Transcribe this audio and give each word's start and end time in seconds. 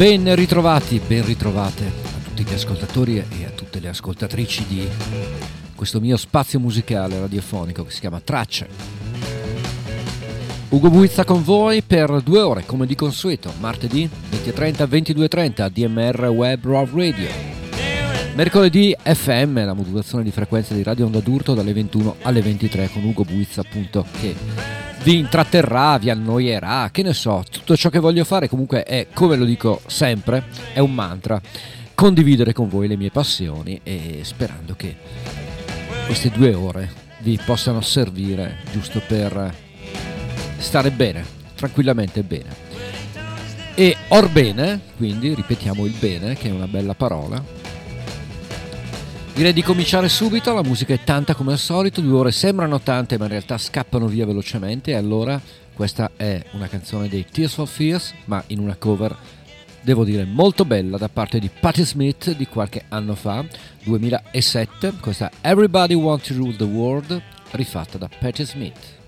Ben 0.00 0.34
ritrovati, 0.34 0.98
ben 1.06 1.26
ritrovate 1.26 1.84
a 1.84 2.24
tutti 2.24 2.42
gli 2.42 2.54
ascoltatori 2.54 3.18
e 3.18 3.44
a 3.44 3.50
tutte 3.50 3.80
le 3.80 3.88
ascoltatrici 3.88 4.64
di 4.66 4.88
questo 5.74 6.00
mio 6.00 6.16
spazio 6.16 6.58
musicale 6.58 7.20
radiofonico 7.20 7.84
che 7.84 7.90
si 7.90 8.00
chiama 8.00 8.18
Tracce. 8.18 8.66
Ugo 10.70 10.88
Buizza 10.88 11.24
con 11.24 11.44
voi 11.44 11.82
per 11.82 12.22
due 12.22 12.40
ore, 12.40 12.64
come 12.64 12.86
di 12.86 12.94
consueto, 12.94 13.52
martedì 13.60 14.08
20.30 14.30 14.88
22.30 14.88 15.68
DMR 15.68 16.28
Web 16.28 16.64
Raw 16.64 16.88
Radio. 16.94 17.28
Mercoledì 18.34 18.96
FM, 19.04 19.66
la 19.66 19.74
modulazione 19.74 20.24
di 20.24 20.30
frequenza 20.30 20.72
di 20.72 20.82
Radio 20.82 21.04
Onda 21.04 21.20
d'Urto 21.20 21.52
dalle 21.52 21.74
21 21.74 22.16
alle 22.22 22.40
23 22.40 22.88
con 22.90 23.04
Ugo 23.04 23.24
Buizza 23.24 23.60
appunto 23.60 24.06
che 24.18 24.79
vi 25.02 25.18
intratterrà, 25.18 25.98
vi 25.98 26.10
annoierà, 26.10 26.90
che 26.92 27.02
ne 27.02 27.14
so, 27.14 27.42
tutto 27.50 27.76
ciò 27.76 27.88
che 27.88 27.98
voglio 27.98 28.24
fare 28.24 28.48
comunque 28.48 28.82
è, 28.82 29.06
come 29.12 29.36
lo 29.36 29.44
dico 29.44 29.80
sempre, 29.86 30.44
è 30.72 30.78
un 30.78 30.92
mantra, 30.92 31.40
condividere 31.94 32.52
con 32.52 32.68
voi 32.68 32.88
le 32.88 32.96
mie 32.96 33.10
passioni 33.10 33.80
e 33.82 34.20
sperando 34.22 34.74
che 34.74 34.96
queste 36.06 36.30
due 36.30 36.54
ore 36.54 36.92
vi 37.20 37.38
possano 37.44 37.80
servire 37.80 38.58
giusto 38.72 39.00
per 39.06 39.54
stare 40.58 40.90
bene, 40.90 41.24
tranquillamente 41.54 42.22
bene. 42.22 42.68
E 43.74 43.96
orbene, 44.08 44.80
quindi 44.96 45.34
ripetiamo 45.34 45.86
il 45.86 45.94
bene, 45.98 46.34
che 46.34 46.48
è 46.48 46.52
una 46.52 46.66
bella 46.66 46.94
parola, 46.94 47.42
Direi 49.40 49.54
di 49.54 49.62
cominciare 49.62 50.10
subito, 50.10 50.52
la 50.52 50.62
musica 50.62 50.92
è 50.92 51.02
tanta 51.02 51.34
come 51.34 51.52
al 51.52 51.58
solito, 51.58 52.02
due 52.02 52.12
ore 52.12 52.30
sembrano 52.30 52.78
tante 52.78 53.16
ma 53.16 53.24
in 53.24 53.30
realtà 53.30 53.56
scappano 53.56 54.06
via 54.06 54.26
velocemente. 54.26 54.90
E 54.90 54.96
allora 54.96 55.40
questa 55.72 56.10
è 56.14 56.44
una 56.50 56.68
canzone 56.68 57.08
dei 57.08 57.24
Tears 57.24 57.54
for 57.54 57.66
Fears 57.66 58.12
ma 58.26 58.44
in 58.48 58.58
una 58.58 58.76
cover 58.76 59.16
devo 59.80 60.04
dire 60.04 60.26
molto 60.26 60.66
bella 60.66 60.98
da 60.98 61.08
parte 61.08 61.38
di 61.38 61.48
Patti 61.48 61.84
Smith 61.84 62.36
di 62.36 62.46
qualche 62.48 62.84
anno 62.88 63.14
fa, 63.14 63.42
2007, 63.84 64.96
questa 65.00 65.30
Everybody 65.40 65.94
Want 65.94 66.26
to 66.26 66.34
Rule 66.34 66.56
the 66.56 66.64
World 66.64 67.22
rifatta 67.52 67.96
da 67.96 68.10
Patti 68.18 68.44
Smith. 68.44 68.99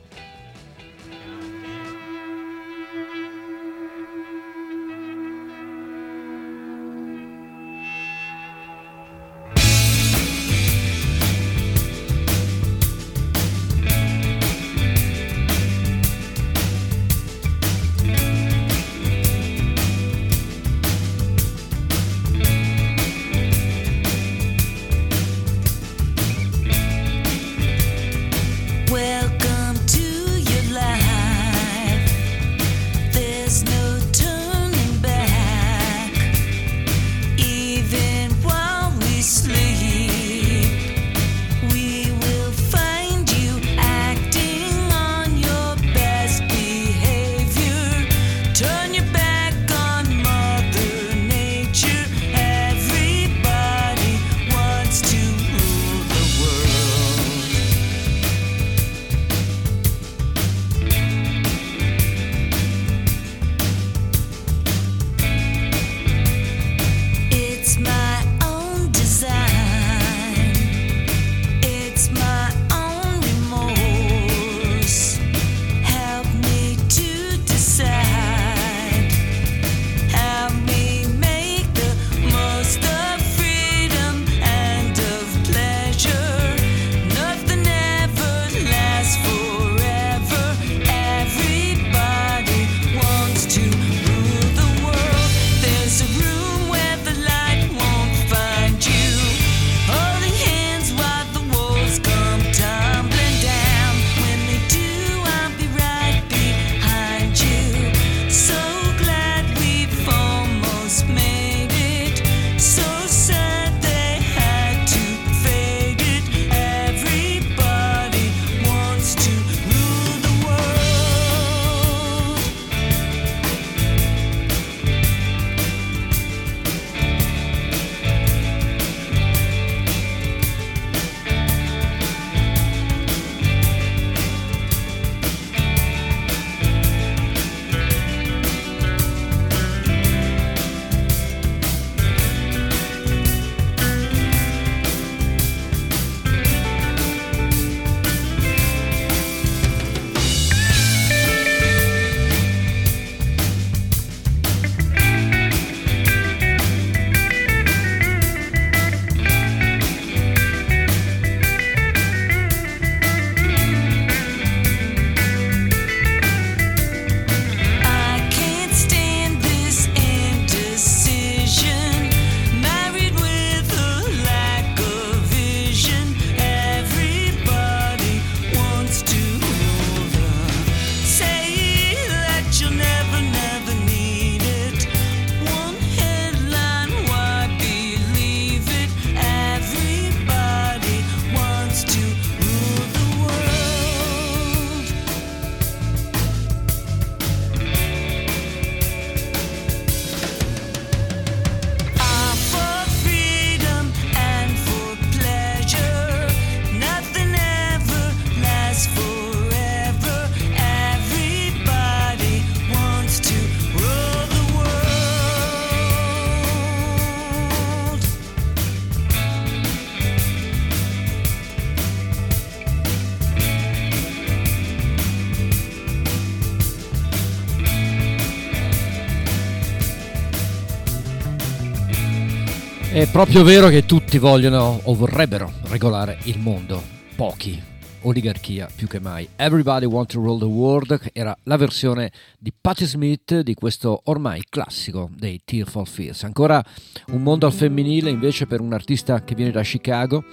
Proprio 233.13 233.45
vero 233.45 233.69
che 233.69 233.85
tutti 233.85 234.17
vogliono 234.17 234.81
o 234.85 234.95
vorrebbero 234.95 235.53
regolare 235.65 236.17
il 236.25 236.39
mondo, 236.39 236.83
pochi, 237.15 237.63
oligarchia 238.03 238.71
più 238.75 238.87
che 238.87 239.01
mai. 239.01 239.29
Everybody 239.37 239.85
Want 239.85 240.11
to 240.13 240.23
Roll 240.23 240.39
the 240.39 240.47
World 240.47 241.11
era 241.13 241.37
la 241.43 241.59
versione 241.59 242.11
di 242.39 242.55
Patti 242.59 242.87
Smith 242.87 243.41
di 243.41 243.53
questo 243.53 244.01
ormai 244.05 244.43
classico 244.49 245.11
dei 245.15 245.43
Tearful 245.45 245.87
Fears. 245.87 246.25
Ancora 246.25 246.65
un 247.09 247.23
mondo 247.23 247.45
al 247.45 247.53
femminile 247.53 248.09
invece 248.09 248.47
per 248.47 248.61
un 248.61 248.73
artista 248.73 249.23
che 249.23 249.35
viene 249.35 249.51
da 249.51 249.61
Chicago. 249.61 250.25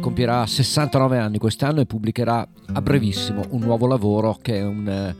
Compierà 0.00 0.44
69 0.44 1.16
anni 1.16 1.38
quest'anno 1.38 1.80
e 1.80 1.86
pubblicherà 1.86 2.46
a 2.72 2.82
brevissimo 2.82 3.44
un 3.50 3.60
nuovo 3.60 3.86
lavoro 3.86 4.36
che 4.42 4.56
è 4.56 4.64
un, 4.64 5.14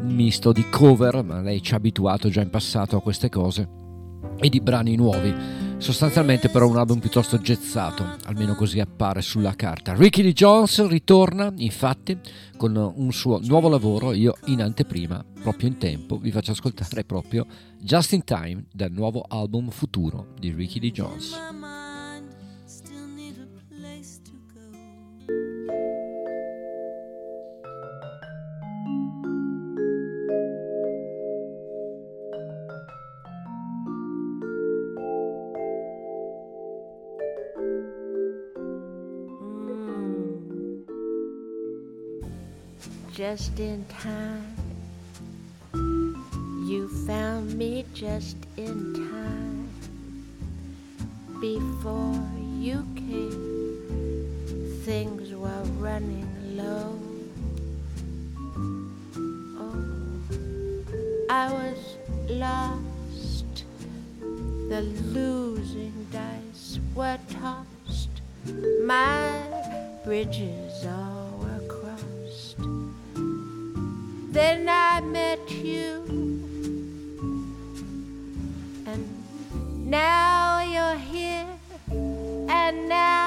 un 0.00 0.14
misto 0.14 0.52
di 0.52 0.70
cover, 0.70 1.22
ma 1.22 1.42
lei 1.42 1.60
ci 1.60 1.74
ha 1.74 1.76
abituato 1.76 2.30
già 2.30 2.40
in 2.40 2.48
passato 2.48 2.96
a 2.96 3.02
queste 3.02 3.28
cose, 3.28 3.68
e 4.38 4.48
di 4.48 4.60
brani 4.60 4.96
nuovi 4.96 5.72
sostanzialmente 5.84 6.48
però 6.48 6.66
un 6.66 6.78
album 6.78 6.98
piuttosto 6.98 7.38
gezzato, 7.38 8.16
almeno 8.24 8.54
così 8.54 8.80
appare 8.80 9.20
sulla 9.20 9.54
carta. 9.54 9.92
Ricky 9.94 10.22
D. 10.22 10.32
Jones 10.32 10.86
ritorna 10.88 11.52
infatti 11.56 12.18
con 12.56 12.74
un 12.74 13.12
suo 13.12 13.38
nuovo 13.42 13.68
lavoro, 13.68 14.14
io 14.14 14.34
in 14.46 14.62
anteprima, 14.62 15.22
proprio 15.42 15.68
in 15.68 15.76
tempo, 15.76 16.16
vi 16.16 16.30
faccio 16.30 16.52
ascoltare 16.52 17.04
proprio 17.04 17.46
Just 17.78 18.12
in 18.14 18.24
Time 18.24 18.64
del 18.72 18.92
nuovo 18.92 19.26
album 19.28 19.68
futuro 19.68 20.28
di 20.38 20.52
Ricky 20.52 20.80
D. 20.80 20.90
Jones. 20.90 21.36
Just 43.14 43.60
in 43.60 43.84
time. 43.84 44.56
You 45.72 46.88
found 47.06 47.54
me 47.54 47.84
just 47.94 48.36
in 48.56 48.92
time. 48.92 49.68
Before 51.40 52.20
you 52.58 52.84
came, 52.96 54.80
things 54.84 55.32
were 55.32 55.62
running 55.78 56.26
low. 56.56 56.98
Oh, 59.60 59.84
I 61.30 61.52
was 61.52 61.96
lost. 62.28 63.64
The 64.70 64.82
losing 65.12 66.08
dice 66.10 66.80
were 66.96 67.18
tossed. 67.30 68.10
My 68.84 69.40
bridges 70.04 70.84
all 70.84 71.13
Then 74.34 74.68
I 74.68 75.00
met 75.00 75.48
you, 75.48 76.02
and 78.84 79.08
now 79.88 80.60
you're 80.74 80.98
here, 80.98 81.46
and 82.48 82.88
now 82.88 83.23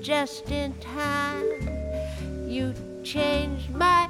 just 0.00 0.50
in 0.50 0.74
time. 0.74 1.46
You 2.46 2.74
changed 3.02 3.70
my 3.70 4.07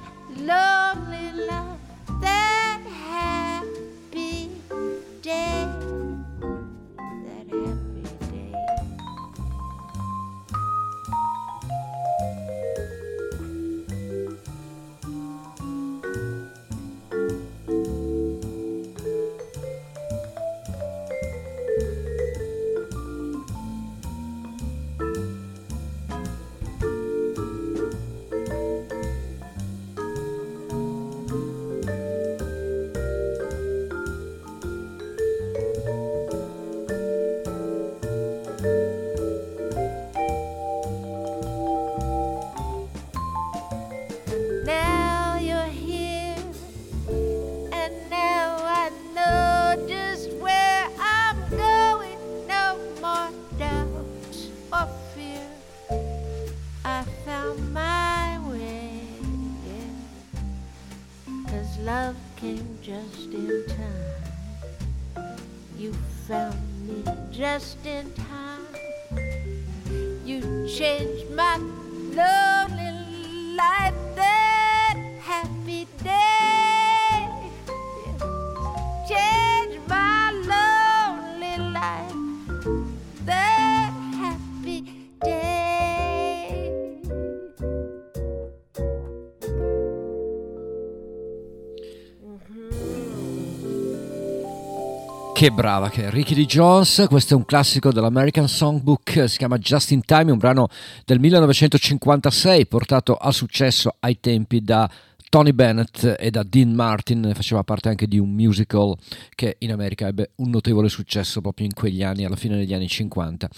Che 95.38 95.52
brava 95.52 95.88
che 95.88 96.07
è 96.07 96.11
Ricky 96.11 96.35
D. 96.35 96.47
Jones, 96.47 97.07
questo 97.09 97.35
è 97.35 97.37
un 97.37 97.45
classico 97.45 97.92
dell'American 97.92 98.49
Songbook, 98.49 99.28
si 99.28 99.38
chiama 99.38 99.57
Just 99.57 99.92
in 99.92 100.04
Time, 100.04 100.33
un 100.33 100.38
brano 100.38 100.66
del 101.04 101.21
1956 101.21 102.66
portato 102.66 103.14
a 103.14 103.30
successo 103.30 103.95
ai 104.00 104.18
tempi 104.18 104.62
da 104.62 104.90
Tony 105.28 105.52
Bennett 105.52 106.16
e 106.18 106.33
da 106.33 106.42
Dean 106.42 106.73
Martin, 106.73 107.30
faceva 107.37 107.62
parte 107.62 107.88
anche 107.88 108.09
di 108.09 108.18
un 108.18 108.30
musical 108.30 108.97
che 109.37 109.54
in 109.61 109.71
America 109.71 110.09
ebbe 110.09 110.33
un 110.38 110.50
notevole 110.50 110.88
successo 110.88 111.40
proprio 111.40 111.66
in 111.66 111.73
quegli 111.73 112.02
anni, 112.02 112.25
alla 112.25 112.35
fine 112.35 112.57
degli 112.57 112.75
anni 112.75 112.88
50. 112.88 113.49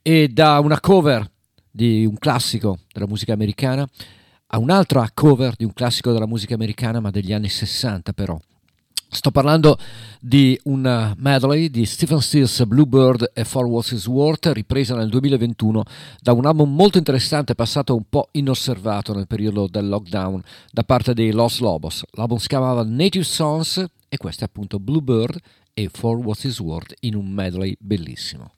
E 0.00 0.28
da 0.28 0.58
una 0.60 0.80
cover 0.80 1.30
di 1.70 2.06
un 2.06 2.16
classico 2.16 2.78
della 2.90 3.06
musica 3.06 3.34
americana 3.34 3.86
a 4.46 4.58
un'altra 4.58 5.06
cover 5.12 5.54
di 5.54 5.64
un 5.64 5.74
classico 5.74 6.12
della 6.12 6.26
musica 6.26 6.54
americana, 6.54 6.98
ma 6.98 7.10
degli 7.10 7.34
anni 7.34 7.50
60 7.50 8.14
però. 8.14 8.38
Sto 9.08 9.30
parlando 9.30 9.78
di 10.20 10.58
un 10.64 11.14
medley 11.16 11.70
di 11.70 11.86
Stephen 11.86 12.20
Stills 12.20 12.64
Bluebird 12.64 13.30
e 13.32 13.44
For 13.44 13.64
What's 13.66 13.92
His 13.92 14.06
Worth, 14.06 14.46
ripresa 14.52 14.94
nel 14.94 15.08
2021 15.08 15.82
da 16.20 16.32
un 16.32 16.44
album 16.44 16.74
molto 16.74 16.98
interessante 16.98 17.54
passato 17.54 17.94
un 17.94 18.04
po' 18.08 18.28
inosservato 18.32 19.14
nel 19.14 19.26
periodo 19.26 19.68
del 19.68 19.88
lockdown 19.88 20.42
da 20.70 20.82
parte 20.82 21.14
dei 21.14 21.32
Los 21.32 21.60
Lobos. 21.60 22.02
L'album 22.12 22.38
si 22.38 22.48
chiamava 22.48 22.82
Native 22.84 23.24
Songs 23.24 23.84
e 24.08 24.16
questo 24.16 24.44
è 24.44 24.46
appunto 24.46 24.78
Bluebird 24.78 25.38
e 25.72 25.88
For 25.92 26.16
What's 26.16 26.44
His 26.44 26.58
Worth 26.58 26.94
in 27.00 27.14
un 27.14 27.28
medley 27.28 27.76
bellissimo. 27.78 28.50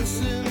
Listen. 0.00 0.49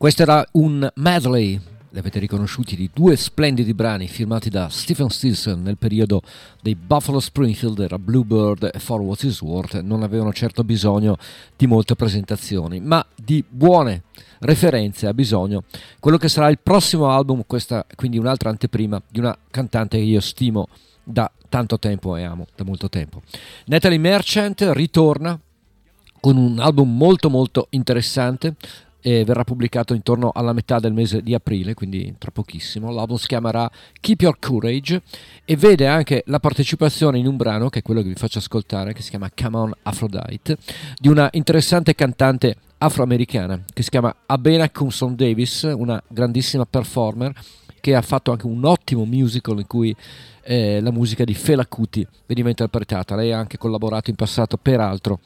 Questo 0.00 0.22
era 0.22 0.42
un 0.52 0.90
medley, 0.94 1.60
li 1.90 1.98
avete 1.98 2.18
riconosciuti, 2.20 2.74
di 2.74 2.88
due 2.90 3.16
splendidi 3.16 3.74
brani 3.74 4.08
firmati 4.08 4.48
da 4.48 4.70
Stephen 4.70 5.10
Stilson 5.10 5.60
nel 5.60 5.76
periodo 5.76 6.22
dei 6.62 6.74
Buffalo 6.74 7.20
Springfield, 7.20 7.80
era 7.80 7.98
Bluebird 7.98 8.70
e 8.72 8.78
For 8.78 9.02
What 9.02 9.24
Is 9.24 9.42
Worth, 9.42 9.78
non 9.82 10.02
avevano 10.02 10.32
certo 10.32 10.64
bisogno 10.64 11.18
di 11.54 11.66
molte 11.66 11.96
presentazioni, 11.96 12.80
ma 12.80 13.04
di 13.14 13.44
buone 13.46 14.04
referenze 14.38 15.06
ha 15.06 15.12
bisogno 15.12 15.64
quello 15.98 16.16
che 16.16 16.30
sarà 16.30 16.48
il 16.48 16.60
prossimo 16.62 17.10
album, 17.10 17.42
questa 17.46 17.84
quindi 17.94 18.16
un'altra 18.16 18.48
anteprima 18.48 19.02
di 19.06 19.18
una 19.18 19.36
cantante 19.50 19.98
che 19.98 20.04
io 20.04 20.20
stimo 20.20 20.68
da 21.04 21.30
tanto 21.50 21.78
tempo 21.78 22.16
e 22.16 22.22
amo 22.22 22.46
da 22.56 22.64
molto 22.64 22.88
tempo. 22.88 23.20
Natalie 23.66 23.98
Merchant 23.98 24.66
ritorna 24.72 25.38
con 26.20 26.38
un 26.38 26.58
album 26.58 26.96
molto 26.96 27.28
molto 27.28 27.66
interessante 27.68 28.54
e 29.00 29.24
verrà 29.24 29.44
pubblicato 29.44 29.94
intorno 29.94 30.30
alla 30.34 30.52
metà 30.52 30.78
del 30.78 30.92
mese 30.92 31.22
di 31.22 31.34
aprile, 31.34 31.74
quindi 31.74 32.14
tra 32.18 32.30
pochissimo. 32.30 32.90
L'album 32.90 33.16
si 33.16 33.26
chiamerà 33.26 33.70
Keep 34.00 34.22
Your 34.22 34.38
Courage 34.38 35.02
e 35.44 35.56
vede 35.56 35.86
anche 35.86 36.22
la 36.26 36.40
partecipazione 36.40 37.18
in 37.18 37.26
un 37.26 37.36
brano, 37.36 37.68
che 37.68 37.80
è 37.80 37.82
quello 37.82 38.02
che 38.02 38.08
vi 38.08 38.14
faccio 38.14 38.38
ascoltare, 38.38 38.92
che 38.92 39.02
si 39.02 39.10
chiama 39.10 39.30
Come 39.34 39.56
On 39.56 39.72
Aphrodite, 39.82 40.58
di 40.98 41.08
una 41.08 41.28
interessante 41.32 41.94
cantante 41.94 42.56
afroamericana 42.82 43.62
che 43.72 43.82
si 43.82 43.90
chiama 43.90 44.14
Abena 44.26 44.70
Cumson 44.70 45.14
Davis, 45.14 45.62
una 45.62 46.02
grandissima 46.08 46.64
performer 46.64 47.32
che 47.80 47.94
ha 47.94 48.02
fatto 48.02 48.30
anche 48.30 48.46
un 48.46 48.64
ottimo 48.64 49.04
musical 49.04 49.58
in 49.58 49.66
cui 49.66 49.94
eh, 50.42 50.80
la 50.80 50.90
musica 50.90 51.24
di 51.24 51.34
Fela 51.34 51.66
Kuti 51.66 52.06
veniva 52.26 52.48
interpretata. 52.48 53.16
Lei 53.16 53.32
ha 53.32 53.38
anche 53.38 53.58
collaborato 53.58 54.10
in 54.10 54.16
passato, 54.16 54.56
peraltro, 54.56 55.20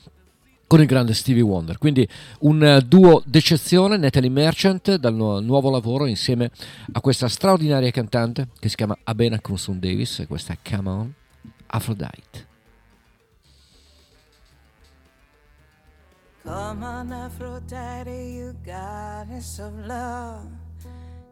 con 0.66 0.80
il 0.80 0.86
grande 0.86 1.14
Stevie 1.14 1.42
Wonder. 1.42 1.78
Quindi 1.78 2.08
un 2.40 2.60
uh, 2.60 2.80
duo 2.84 3.22
d'eccezione, 3.24 3.96
Natalie 3.96 4.30
Merchant, 4.30 4.96
dal 4.96 5.14
nu- 5.14 5.40
nuovo 5.40 5.70
lavoro 5.70 6.06
insieme 6.06 6.50
a 6.92 7.00
questa 7.00 7.28
straordinaria 7.28 7.90
cantante 7.90 8.48
che 8.58 8.68
si 8.68 8.76
chiama 8.76 8.96
Abena 9.04 9.40
Cumson 9.40 9.78
Davis, 9.78 10.20
e 10.20 10.26
questa 10.26 10.56
Come 10.62 10.88
On 10.88 11.14
Aphrodite. 11.66 12.52
Come 16.44 16.84
on, 16.84 17.10
Aphrodite, 17.10 18.10
you 18.10 18.54
goddess 18.62 19.58
of 19.58 19.72
love. 19.86 20.46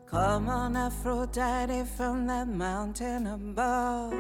Come 0.07 0.49
on, 0.49 0.75
Aphrodite, 0.75 1.85
from 1.85 2.27
that 2.27 2.49
mountain 2.49 3.27
above. 3.27 4.15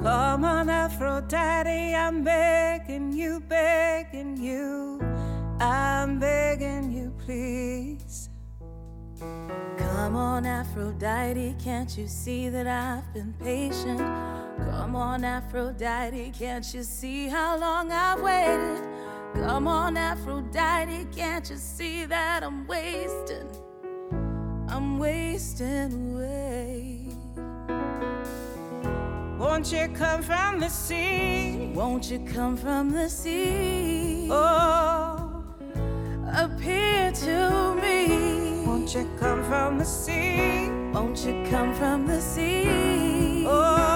Come 0.00 0.44
on, 0.44 0.68
Aphrodite, 0.68 1.94
I'm 1.94 2.22
begging 2.22 3.12
you, 3.12 3.40
begging 3.40 4.36
you. 4.36 5.00
I'm 5.58 6.18
begging 6.18 6.92
you, 6.92 7.12
please. 7.24 8.28
Come 9.18 10.14
on, 10.16 10.44
Aphrodite, 10.44 11.56
can't 11.58 11.96
you 11.96 12.06
see 12.06 12.48
that 12.50 12.66
I've 12.66 13.12
been 13.14 13.32
patient? 13.42 13.98
Come 13.98 14.94
on, 14.94 15.24
Aphrodite, 15.24 16.32
can't 16.38 16.74
you 16.74 16.82
see 16.82 17.28
how 17.28 17.58
long 17.58 17.90
I've 17.90 18.20
waited? 18.20 18.82
Come 19.34 19.66
on, 19.66 19.96
Aphrodite, 19.96 21.06
can't 21.14 21.48
you 21.48 21.56
see 21.56 22.04
that 22.04 22.42
I'm 22.42 22.66
wasting? 22.66 23.48
I'm 24.68 24.98
wasting 24.98 26.14
away. 26.14 27.05
Won't 29.56 29.72
you 29.72 29.88
come 29.94 30.22
from 30.22 30.60
the 30.60 30.68
sea? 30.68 31.72
Won't 31.74 32.10
you 32.10 32.18
come 32.30 32.58
from 32.58 32.92
the 32.92 33.08
sea? 33.08 34.28
Oh, 34.30 35.42
appear 36.30 37.10
to 37.10 37.74
me. 37.80 38.66
Won't 38.66 38.94
you 38.94 39.08
come 39.18 39.42
from 39.44 39.78
the 39.78 39.84
sea? 39.86 40.68
Won't 40.92 41.24
you 41.24 41.42
come 41.48 41.74
from 41.74 42.06
the 42.06 42.20
sea? 42.20 43.46
Oh. 43.48 43.95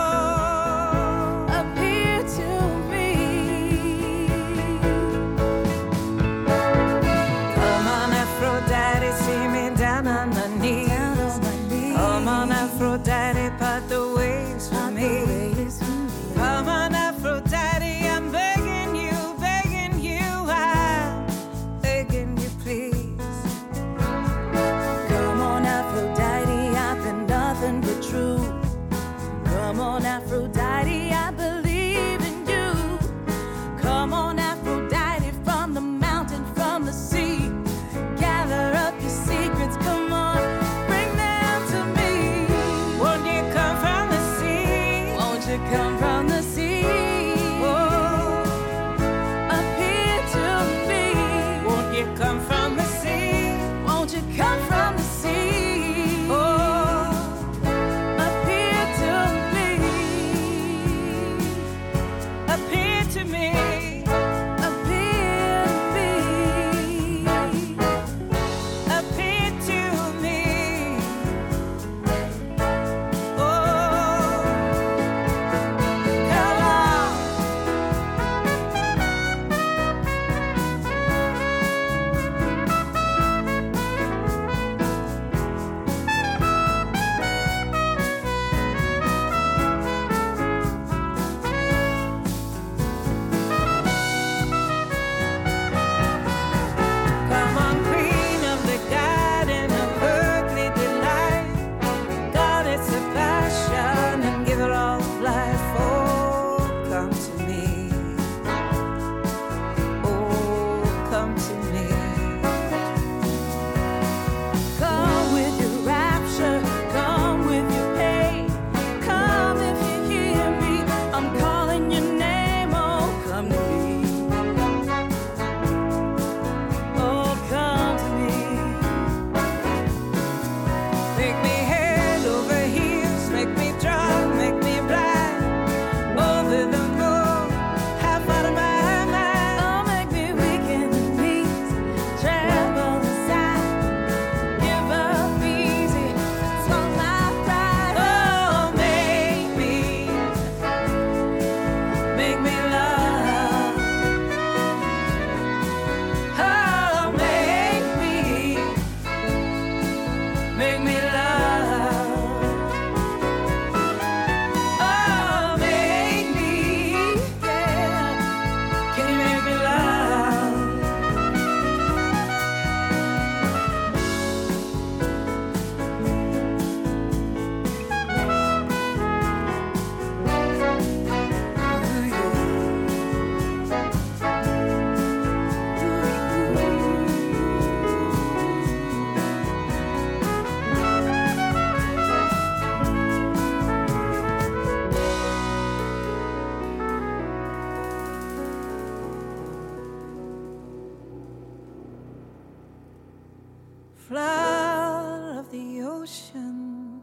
Pearl 204.20 205.38
of 205.38 205.50
the 205.50 205.80
ocean, 205.80 207.00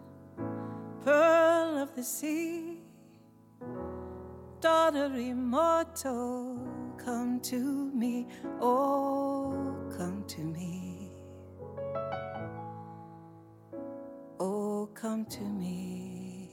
pearl 1.03 1.79
of 1.79 1.95
the 1.95 2.03
sea, 2.03 2.77
daughter 4.61 5.11
immortal, 5.15 6.59
come 7.03 7.39
to 7.39 7.89
me, 7.95 8.27
oh, 8.61 9.75
come 9.97 10.25
to 10.27 10.41
me. 10.41 11.09
Oh, 14.39 14.87
come 14.93 15.25
to 15.25 15.41
me. 15.41 16.51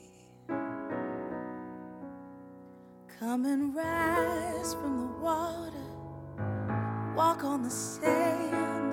Come 3.20 3.44
and 3.44 3.74
rise 3.74 4.72
from 4.72 4.96
the 4.96 5.12
water, 5.20 7.14
walk 7.14 7.44
on 7.44 7.62
the 7.62 7.70
sand 7.70 8.83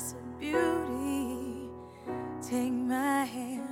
blessed 0.00 0.16
beauty. 0.38 1.68
Take 2.42 2.72
my 2.72 3.24
hand, 3.24 3.68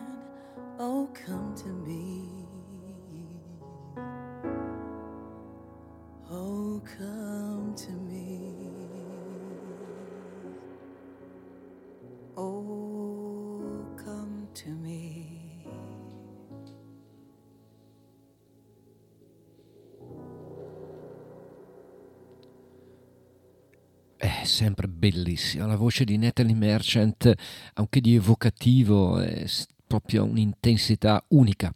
oh, 0.78 1.08
come 1.14 1.54
to 1.56 1.68
me. 1.68 2.17
bellissima, 25.10 25.66
la 25.66 25.76
voce 25.76 26.04
di 26.04 26.16
Natalie 26.16 26.54
Merchant, 26.54 27.32
anche 27.74 28.00
di 28.00 28.14
evocativo, 28.14 29.18
è 29.18 29.44
proprio 29.86 30.24
un'intensità 30.24 31.24
unica. 31.28 31.72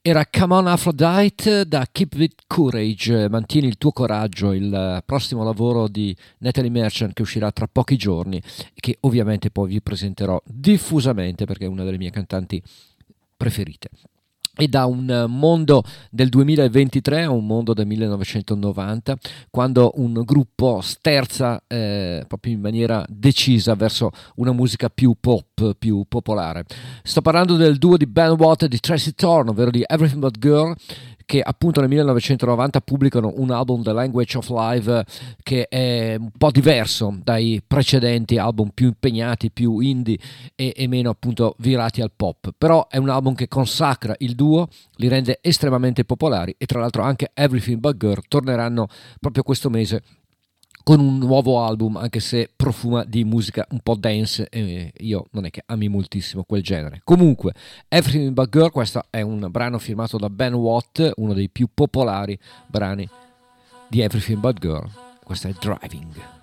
Era 0.00 0.26
Come 0.26 0.54
On 0.54 0.66
Aphrodite 0.66 1.66
da 1.66 1.86
Keep 1.90 2.14
It 2.14 2.42
Courage, 2.46 3.28
Mantieni 3.28 3.68
il 3.68 3.76
tuo 3.76 3.92
coraggio, 3.92 4.52
il 4.52 5.02
prossimo 5.04 5.44
lavoro 5.44 5.86
di 5.86 6.16
Natalie 6.38 6.70
Merchant 6.70 7.12
che 7.12 7.22
uscirà 7.22 7.52
tra 7.52 7.68
pochi 7.70 7.96
giorni 7.96 8.38
e 8.38 8.80
che 8.80 8.96
ovviamente 9.00 9.50
poi 9.50 9.68
vi 9.68 9.82
presenterò 9.82 10.40
diffusamente 10.44 11.44
perché 11.44 11.66
è 11.66 11.68
una 11.68 11.84
delle 11.84 11.98
mie 11.98 12.10
cantanti 12.10 12.62
preferite 13.36 13.90
e 14.60 14.68
da 14.68 14.84
un 14.84 15.24
mondo 15.28 15.82
del 16.10 16.28
2023 16.28 17.22
a 17.22 17.30
un 17.30 17.46
mondo 17.46 17.72
del 17.72 17.86
1990, 17.86 19.16
quando 19.50 19.92
un 19.94 20.20
gruppo 20.24 20.80
sterza 20.82 21.62
eh, 21.66 22.24
proprio 22.28 22.52
in 22.52 22.60
maniera 22.60 23.02
decisa 23.08 23.74
verso 23.74 24.10
una 24.36 24.52
musica 24.52 24.90
più 24.90 25.14
pop, 25.18 25.74
più 25.78 26.04
popolare. 26.06 26.64
Sto 27.02 27.22
parlando 27.22 27.56
del 27.56 27.78
duo 27.78 27.96
di 27.96 28.06
Ben 28.06 28.32
Watt 28.32 28.64
e 28.64 28.68
di 28.68 28.80
Tracy 28.80 29.12
Thorne, 29.12 29.50
ovvero 29.50 29.70
di 29.70 29.82
Everything 29.86 30.20
But 30.20 30.38
Girl, 30.38 30.76
che 31.30 31.40
appunto 31.40 31.78
nel 31.78 31.88
1990 31.90 32.80
pubblicano 32.80 33.32
un 33.36 33.52
album 33.52 33.84
The 33.84 33.92
Language 33.92 34.38
of 34.38 34.48
Life 34.48 35.04
che 35.44 35.68
è 35.68 36.16
un 36.18 36.32
po' 36.36 36.50
diverso 36.50 37.20
dai 37.22 37.62
precedenti 37.64 38.36
album 38.36 38.70
più 38.74 38.88
impegnati, 38.88 39.52
più 39.52 39.78
indie 39.78 40.18
e, 40.56 40.72
e 40.74 40.88
meno 40.88 41.08
appunto 41.08 41.54
virati 41.58 42.00
al 42.00 42.10
pop. 42.10 42.50
Però 42.58 42.88
è 42.88 42.96
un 42.96 43.10
album 43.10 43.36
che 43.36 43.46
consacra 43.46 44.12
il 44.18 44.34
duo, 44.34 44.66
li 44.96 45.06
rende 45.06 45.38
estremamente 45.40 46.04
popolari 46.04 46.52
e 46.58 46.66
tra 46.66 46.80
l'altro 46.80 47.04
anche 47.04 47.30
Everything 47.32 47.78
But 47.78 47.96
Girl 47.96 48.22
torneranno 48.26 48.88
proprio 49.20 49.44
questo 49.44 49.70
mese 49.70 50.02
con 50.90 50.98
un 50.98 51.18
nuovo 51.18 51.64
album, 51.64 51.96
anche 51.98 52.18
se 52.18 52.50
profuma 52.56 53.04
di 53.04 53.22
musica 53.22 53.64
un 53.70 53.78
po' 53.78 53.94
dance 53.94 54.48
e 54.48 54.92
io 54.98 55.28
non 55.30 55.44
è 55.44 55.50
che 55.50 55.62
ami 55.66 55.86
moltissimo 55.86 56.42
quel 56.42 56.64
genere. 56.64 57.00
Comunque, 57.04 57.54
Everything 57.86 58.32
But 58.32 58.48
Girl, 58.48 58.72
questo 58.72 59.04
è 59.08 59.20
un 59.20 59.46
brano 59.52 59.78
firmato 59.78 60.18
da 60.18 60.28
Ben 60.28 60.52
Watt, 60.52 61.12
uno 61.14 61.32
dei 61.32 61.48
più 61.48 61.68
popolari 61.72 62.36
brani 62.66 63.08
di 63.86 64.00
Everything 64.00 64.40
But 64.40 64.58
Girl. 64.58 64.90
Questo 65.22 65.46
è 65.46 65.54
Driving. 65.60 66.39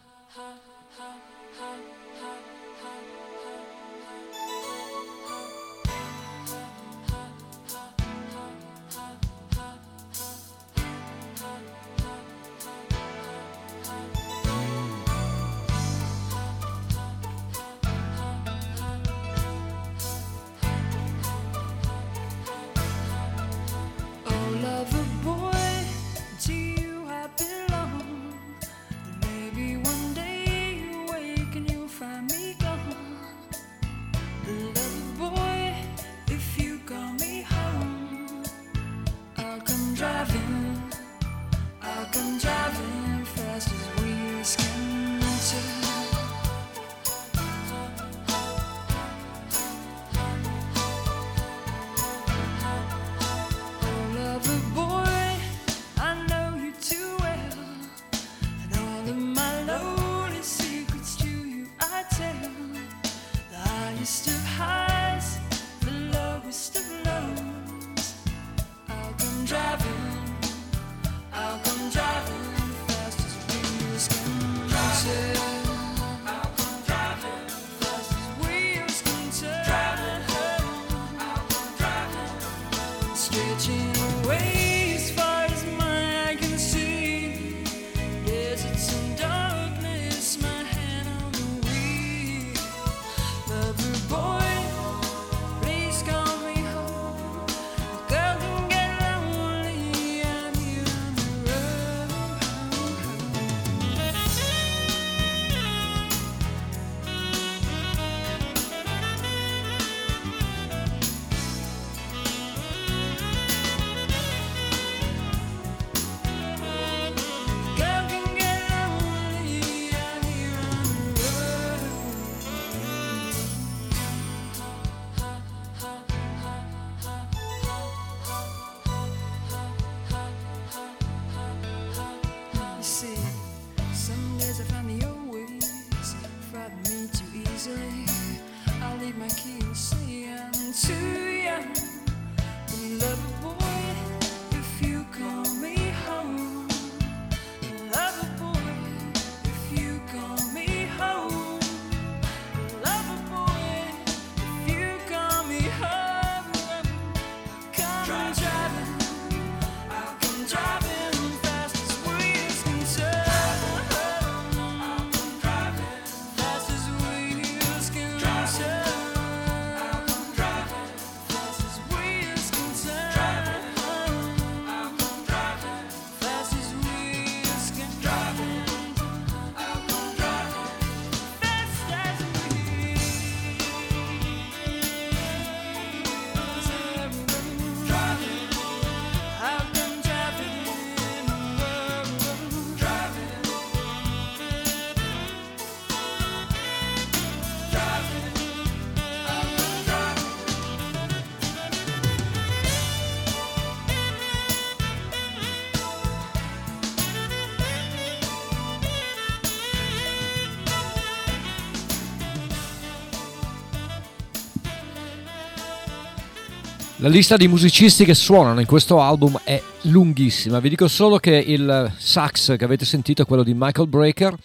La 217.08 217.14
lista 217.14 217.38
di 217.38 217.48
musicisti 217.48 218.04
che 218.04 218.14
suonano 218.14 218.60
in 218.60 218.66
questo 218.66 219.00
album 219.00 219.40
è 219.46 219.64
lunghissima. 219.84 220.60
Vi 220.60 220.68
dico 220.68 220.90
solo 220.90 221.20
che 221.20 221.38
il 221.38 221.94
sax 221.96 222.58
che 222.58 222.66
avete 222.66 222.84
sentito 222.84 223.22
è 223.22 223.26
quello 223.26 223.44
di 223.44 223.54
Michael 223.56 223.88
Breaker. 223.88 224.38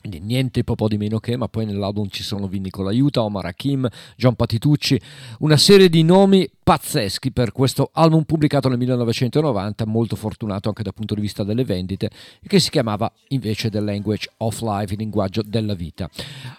Quindi 0.00 0.20
niente 0.20 0.64
po' 0.64 0.88
di 0.88 0.96
meno 0.96 1.18
che, 1.18 1.36
ma 1.36 1.46
poi 1.48 1.66
nell'album 1.66 2.08
ci 2.08 2.22
sono 2.22 2.48
Vinny 2.48 2.70
Colaiuta, 2.70 3.22
Omar 3.22 3.44
Hakim, 3.44 3.86
John 4.16 4.34
Patitucci, 4.34 4.98
una 5.40 5.58
serie 5.58 5.90
di 5.90 6.02
nomi 6.02 6.48
pazzeschi 6.62 7.32
per 7.32 7.52
questo 7.52 7.90
album 7.92 8.22
pubblicato 8.22 8.70
nel 8.70 8.78
1990, 8.78 9.84
molto 9.84 10.16
fortunato 10.16 10.68
anche 10.68 10.82
dal 10.82 10.94
punto 10.94 11.14
di 11.14 11.20
vista 11.20 11.44
delle 11.44 11.64
vendite, 11.64 12.08
che 12.46 12.60
si 12.60 12.70
chiamava 12.70 13.12
invece 13.28 13.68
The 13.68 13.80
Language 13.80 14.30
of 14.38 14.58
Life, 14.62 14.94
il 14.94 15.00
linguaggio 15.00 15.42
della 15.44 15.74
vita. 15.74 16.08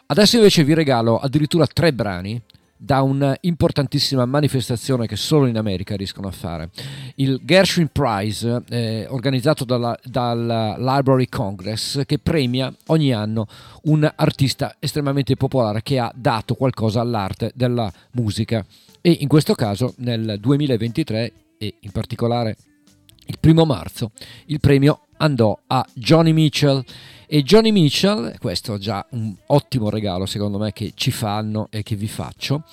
Adesso 0.06 0.36
invece 0.36 0.64
vi 0.64 0.76
regalo 0.76 1.18
addirittura 1.18 1.66
tre 1.66 1.94
brani 1.94 2.40
da 2.84 3.04
un'importantissima 3.04 4.26
manifestazione 4.26 5.06
che 5.06 5.16
solo 5.16 5.46
in 5.46 5.56
America 5.56 5.96
riescono 5.96 6.28
a 6.28 6.32
fare. 6.32 6.72
Il 7.16 7.40
Gershwin 7.44 7.90
Prize, 7.92 8.64
eh, 8.70 9.06
organizzato 9.08 9.66
dalla, 9.66 9.96
dal 10.04 10.76
Library 10.80 11.28
Congress, 11.28 12.04
che 12.08 12.18
premia 12.18 12.74
ogni 12.88 13.14
anno 13.14 13.46
un 13.84 14.12
artista 14.16 14.78
estremamente 14.80 15.36
popolare 15.36 15.84
che 15.84 16.00
ha 16.00 16.12
dato 16.16 16.56
qualcosa 16.56 17.02
all'arte 17.02 17.52
della 17.54 17.92
musica. 18.14 18.66
E 19.00 19.16
in 19.20 19.28
questo 19.28 19.54
caso, 19.54 19.94
nel 19.98 20.38
2023, 20.40 21.34
e 21.60 21.76
in 21.82 21.92
particolare 21.92 22.58
il 23.28 23.38
primo 23.40 23.64
marzo, 23.64 24.10
il 24.48 24.60
premio 24.60 25.02
andò 25.18 25.56
a 25.68 25.86
Johnny 25.94 26.32
Mitchell 26.32 26.84
e 27.34 27.44
Johnny 27.44 27.72
Mitchell, 27.72 28.38
questo 28.40 28.76
è 28.76 28.78
già 28.78 29.06
un 29.12 29.34
ottimo 29.46 29.90
regalo 29.90 30.26
secondo 30.26 30.58
me 30.58 30.74
che 30.74 30.92
ci 30.96 31.12
fanno 31.12 31.70
e 31.70 31.82
che 31.82 31.96
vi 31.96 32.10
faccio, 32.10 32.64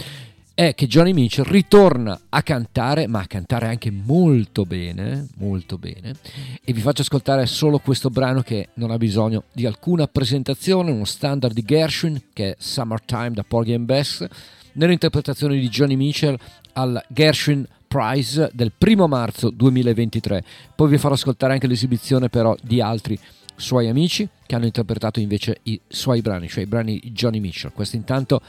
è 0.53 0.75
che 0.75 0.89
Johnny 0.89 1.13
Mitchell 1.13 1.45
ritorna 1.45 2.23
a 2.29 2.43
cantare, 2.43 3.07
ma 3.07 3.21
a 3.21 3.27
cantare 3.29 3.69
anche 3.69 3.93
molto 3.93 4.65
bene, 4.65 5.29
molto 5.37 5.79
bene, 5.79 6.17
e 6.65 6.73
vi 6.73 6.81
faccio 6.81 7.03
ascoltare 7.03 7.47
solo 7.47 7.79
questo 7.79 8.11
brano 8.11 8.43
che 8.43 8.71
non 8.75 8.91
ha 8.91 8.97
bisogno 8.97 9.45
di 9.53 9.65
alcuna 9.65 10.09
presentazione, 10.09 10.91
uno 10.91 11.05
standard 11.05 11.55
di 11.55 11.63
Gershwin 11.63 12.21
che 12.33 12.51
è 12.51 12.57
Summertime 12.59 13.31
da 13.35 13.45
Porgy 13.45 13.75
and 13.75 13.85
Bess, 13.85 14.27
nell'interpretazione 14.73 15.57
di 15.57 15.69
Johnny 15.69 15.95
Mitchell 15.95 16.37
al 16.73 17.01
Gershwin 17.07 17.65
Prize 17.87 18.51
del 18.53 18.73
primo 18.77 19.07
marzo 19.07 19.51
2023. 19.51 20.43
Poi 20.75 20.89
vi 20.89 20.99
farò 20.99 21.15
ascoltare 21.15 21.53
anche 21.53 21.69
l'esibizione 21.69 22.29
però 22.29 22.57
di 22.61 22.81
altri 22.81 23.17
suoi 23.59 23.89
amici 23.89 24.27
che 24.47 24.55
hanno 24.55 24.65
interpretato 24.65 25.21
invece 25.21 25.61
i 25.65 25.79
suoi 25.87 26.23
brani, 26.23 26.49
cioè 26.49 26.63
i 26.63 26.67
brani 26.67 26.99
di 26.99 27.13
Johnny 27.13 27.41
Mitchell. 27.41 27.73
Questo 27.73 27.97
intanto, 27.97 28.41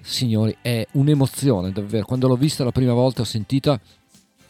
signori, 0.00 0.56
è 0.60 0.84
un'emozione 0.92 1.70
davvero. 1.70 2.06
Quando 2.06 2.26
l'ho 2.26 2.36
vista 2.36 2.64
la 2.64 2.72
prima 2.72 2.92
volta, 2.92 3.22
ho 3.22 3.24
sentito 3.24 3.78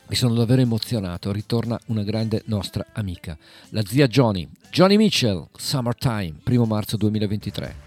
mi 0.09 0.15
sono 0.15 0.35
davvero 0.35 0.63
emozionato. 0.63 1.33
Ritorna 1.33 1.79
una 1.87 2.03
grande 2.03 2.43
nostra 2.47 2.87
amica, 2.93 3.37
la 3.71 3.85
zia 3.85 4.07
Johnny. 4.07 4.49
Johnny 4.71 4.97
Mitchell, 4.97 5.49
Summertime, 5.57 6.35
primo 6.43 6.65
marzo 6.65 6.97
2023. 6.97 7.85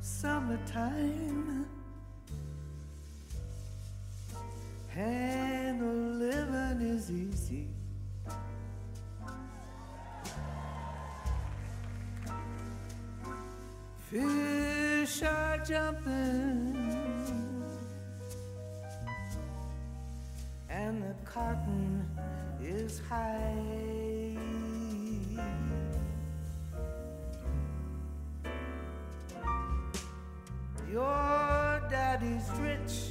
Summertime. 0.00 1.25
Fish 14.10 15.22
are 15.24 15.58
jumping, 15.58 16.76
and 20.70 21.02
the 21.02 21.14
cotton 21.24 22.08
is 22.62 23.00
high. 23.08 24.38
Your 30.88 31.82
daddy's 31.90 32.48
rich, 32.60 33.10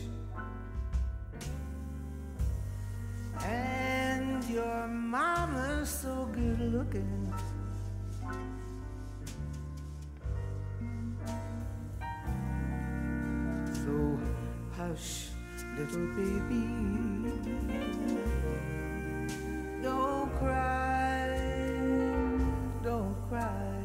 and 3.43 4.41
your 4.45 4.87
mama's 4.87 5.89
so 5.89 6.29
good 6.31 6.61
looking. 6.73 7.24
Hush, 14.95 15.27
little 15.77 16.07
baby, 16.15 16.63
don't 19.83 20.31
cry, 20.39 21.27
don't 22.83 23.15
cry. 23.29 23.75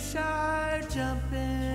shark 0.00 0.88
jumping. 0.88 1.69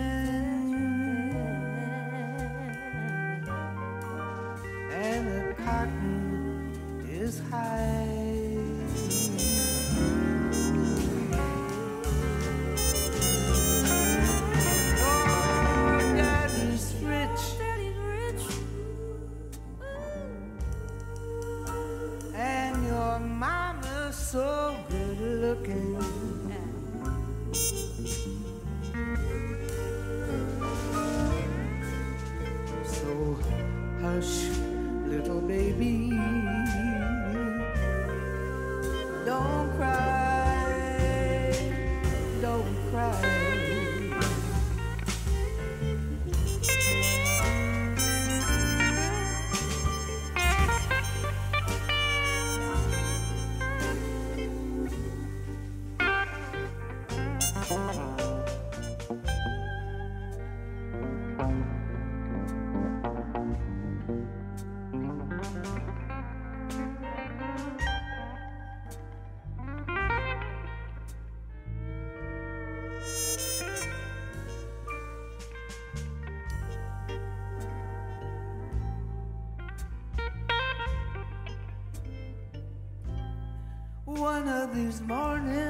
One 84.45 84.53
of 84.61 84.75
these 84.75 85.01
mornings, 85.01 85.64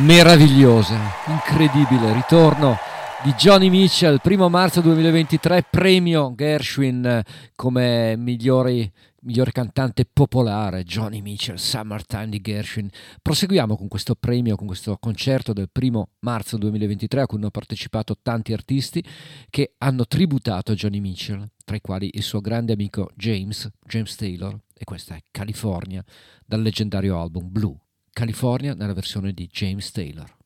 meravigliosa, 0.00 0.98
incredibile 1.26 2.12
ritorno 2.14 2.76
di 3.22 3.32
Johnny 3.32 3.68
Mitchell, 3.68 4.18
primo 4.22 4.48
marzo 4.48 4.80
2023, 4.80 5.66
premio 5.68 6.34
Gershwin 6.34 7.04
eh, 7.04 7.24
come 7.54 8.16
migliori, 8.16 8.90
migliore 9.22 9.52
cantante 9.52 10.06
popolare, 10.10 10.84
Johnny 10.84 11.20
Mitchell, 11.20 11.56
Summertime 11.56 12.30
di 12.30 12.40
Gershwin. 12.40 12.88
Proseguiamo 13.20 13.76
con 13.76 13.88
questo 13.88 14.14
premio, 14.14 14.56
con 14.56 14.66
questo 14.66 14.96
concerto 14.98 15.52
del 15.52 15.68
primo 15.70 16.12
marzo 16.20 16.56
2023 16.56 17.20
a 17.20 17.26
cui 17.26 17.36
hanno 17.36 17.50
partecipato 17.50 18.16
tanti 18.22 18.54
artisti 18.54 19.04
che 19.50 19.74
hanno 19.78 20.06
tributato 20.06 20.72
Johnny 20.72 21.00
Mitchell, 21.00 21.46
tra 21.62 21.76
i 21.76 21.80
quali 21.82 22.10
il 22.14 22.22
suo 22.22 22.40
grande 22.40 22.72
amico 22.72 23.10
James, 23.14 23.68
James 23.86 24.14
Taylor, 24.14 24.58
e 24.72 24.84
questa 24.84 25.14
è 25.14 25.22
California 25.30 26.02
dal 26.46 26.62
leggendario 26.62 27.20
album 27.20 27.50
Blue. 27.50 27.76
California 28.12 28.74
nella 28.74 28.92
versione 28.92 29.32
di 29.32 29.48
James 29.50 29.90
Taylor. 29.92 30.36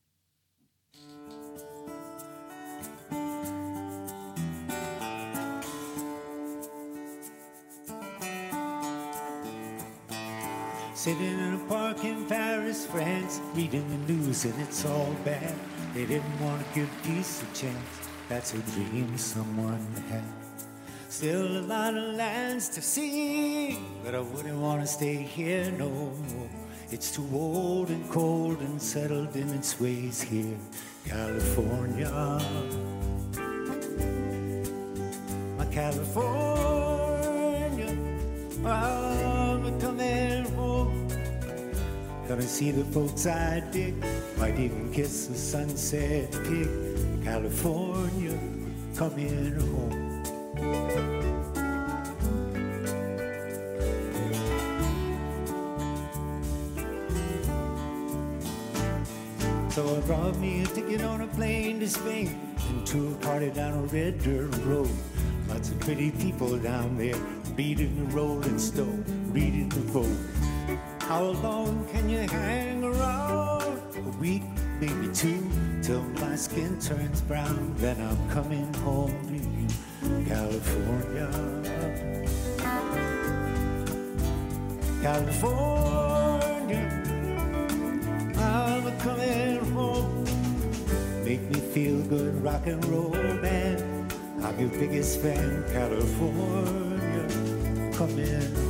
Sitting 10.92 11.38
in 11.38 11.52
a 11.52 11.68
park 11.68 12.02
in 12.04 12.24
Paris, 12.26 12.86
France, 12.86 13.40
reading 13.54 13.86
the 13.88 14.12
news 14.12 14.44
and 14.44 14.58
it's 14.60 14.84
all 14.86 15.14
bad. 15.22 15.54
They 15.92 16.06
didn't 16.06 16.40
want 16.40 16.60
to 16.60 16.74
give 16.74 16.88
peace 17.02 17.42
a 17.42 17.54
chance. 17.54 18.08
That's 18.28 18.54
a 18.54 18.58
dream 18.72 19.16
someone 19.18 19.86
had. 20.08 20.24
Still 21.10 21.58
a 21.58 21.64
lot 21.66 21.94
of 21.94 22.14
lands 22.14 22.68
to 22.70 22.80
see, 22.80 23.78
but 24.02 24.14
I 24.14 24.20
wouldn't 24.20 24.58
want 24.58 24.80
to 24.80 24.86
stay 24.86 25.16
here 25.16 25.70
no 25.72 25.90
more. 25.90 26.63
It's 26.94 27.10
too 27.10 27.28
old 27.34 27.88
and 27.88 28.08
cold 28.08 28.60
and 28.60 28.80
settled 28.80 29.34
in 29.34 29.50
its 29.50 29.80
ways 29.80 30.22
here, 30.22 30.56
California. 31.04 32.08
My 35.58 35.66
California, 35.72 37.08
I'm 38.64 39.80
coming 39.80 40.44
home. 40.54 41.08
Gonna 42.28 42.42
see 42.42 42.70
the 42.70 42.84
folks 42.84 43.26
I 43.26 43.58
dig, 43.72 43.96
might 44.38 44.56
even 44.60 44.92
kiss 44.92 45.26
the 45.26 45.34
sunset 45.34 46.30
pig. 46.44 46.68
California, 47.24 48.38
coming 48.94 49.58
home. 49.58 49.93
I 60.04 60.06
brought 60.06 60.36
me 60.36 60.62
a 60.62 60.66
ticket 60.66 61.00
on 61.00 61.22
a 61.22 61.26
plane 61.28 61.80
to 61.80 61.88
Spain 61.88 62.38
and 62.68 63.14
a 63.14 63.16
party 63.24 63.48
down 63.48 63.72
a 63.72 63.82
red 63.84 64.22
dirt 64.22 64.54
road. 64.66 64.90
Lots 65.48 65.70
of 65.70 65.80
pretty 65.80 66.10
people 66.10 66.58
down 66.58 66.98
there 66.98 67.16
beating 67.56 67.96
the 67.96 68.14
rolling 68.14 68.58
stone, 68.58 69.02
reading 69.32 69.70
the 69.70 69.80
vote. 69.80 70.18
How 71.08 71.22
long 71.22 71.88
can 71.90 72.10
you 72.10 72.18
hang 72.18 72.84
around? 72.84 73.80
A 73.96 74.18
week, 74.20 74.42
maybe 74.78 75.08
two, 75.14 75.50
till 75.80 76.02
my 76.20 76.36
skin 76.36 76.78
turns 76.78 77.22
brown. 77.22 77.74
Then 77.78 77.98
I'm 78.02 78.28
coming 78.28 78.74
home 78.84 79.16
to 79.28 79.36
you, 79.38 80.26
California. 80.26 81.30
California, 85.00 86.90
I'm 88.36 88.73
a 88.73 88.73
coming 89.04 89.60
home. 89.74 90.24
Make 91.24 91.42
me 91.50 91.60
feel 91.60 92.00
good, 92.04 92.42
rock 92.42 92.66
and 92.66 92.82
roll 92.86 93.10
band. 93.10 93.84
I'm 94.42 94.58
your 94.58 94.70
biggest 94.70 95.20
fan, 95.20 95.62
California, 95.72 97.26
coming 97.92 98.63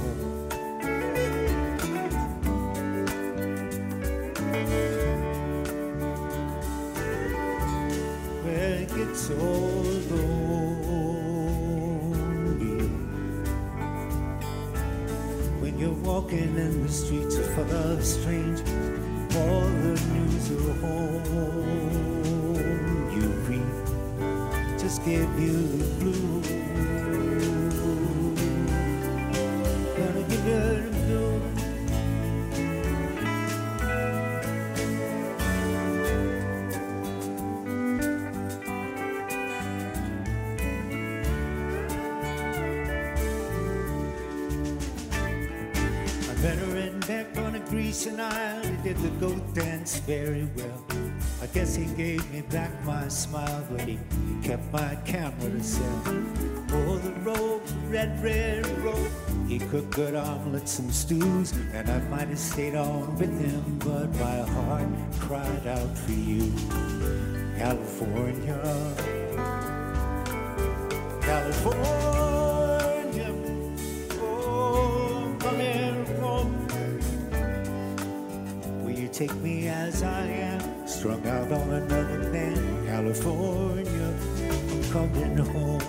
dance 49.55 49.99
very 50.01 50.49
well. 50.57 50.85
I 51.41 51.47
guess 51.47 51.77
he 51.77 51.85
gave 51.95 52.29
me 52.33 52.43
back 52.43 52.73
my 52.85 53.07
smile, 53.07 53.65
but 53.71 53.83
he 53.83 53.99
kept 54.43 54.73
my 54.73 54.97
camera 55.07 55.49
to 55.49 55.63
sell. 55.63 56.03
Oh, 56.73 56.99
the 56.99 57.13
road, 57.21 57.63
red, 57.89 58.21
red 58.23 58.67
road. 58.85 59.11
He 59.47 59.61
cooked 59.61 59.91
good 59.93 60.17
omelets 60.17 60.81
and 60.81 60.93
stews, 60.93 61.53
and 61.73 61.89
I 61.89 62.01
might 62.09 62.29
have 62.29 62.39
stayed 62.39 62.75
on 62.75 63.17
with 63.17 63.39
him, 63.41 63.79
but 63.79 64.09
my 64.17 64.39
heart 64.55 64.89
cried 65.21 65.67
out 65.69 65.97
for 65.99 66.13
you. 66.13 66.53
California, 67.57 68.59
California, 71.21 72.34
take 79.15 79.35
me 79.37 79.69
as 79.69 80.03
I 80.03 80.23
am, 80.27 80.89
strung 80.89 81.25
out 81.29 81.53
on 81.53 81.71
another 81.71 82.19
man? 82.33 82.85
California, 82.85 84.13
I'm 84.51 84.85
coming 84.91 85.37
home. 85.37 85.85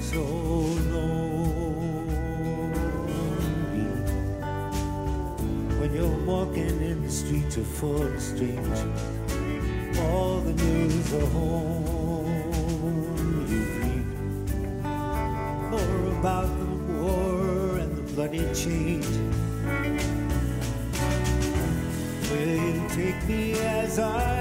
So 0.00 0.20
lonely 0.20 1.14
when 5.80 5.92
you're 5.92 6.18
walking 6.24 6.82
in 6.82 7.02
the 7.02 7.10
streets 7.10 7.58
are 7.58 7.64
full 7.64 8.18
of. 8.20 8.92
All 9.98 10.40
the 10.40 10.52
news 10.52 11.12
of 11.14 11.32
home 11.32 11.83
bloody 18.36 18.54
change. 18.54 19.06
Will 22.30 22.48
you 22.48 22.88
take 22.88 23.28
me 23.28 23.52
as 23.60 23.98
I 23.98 24.33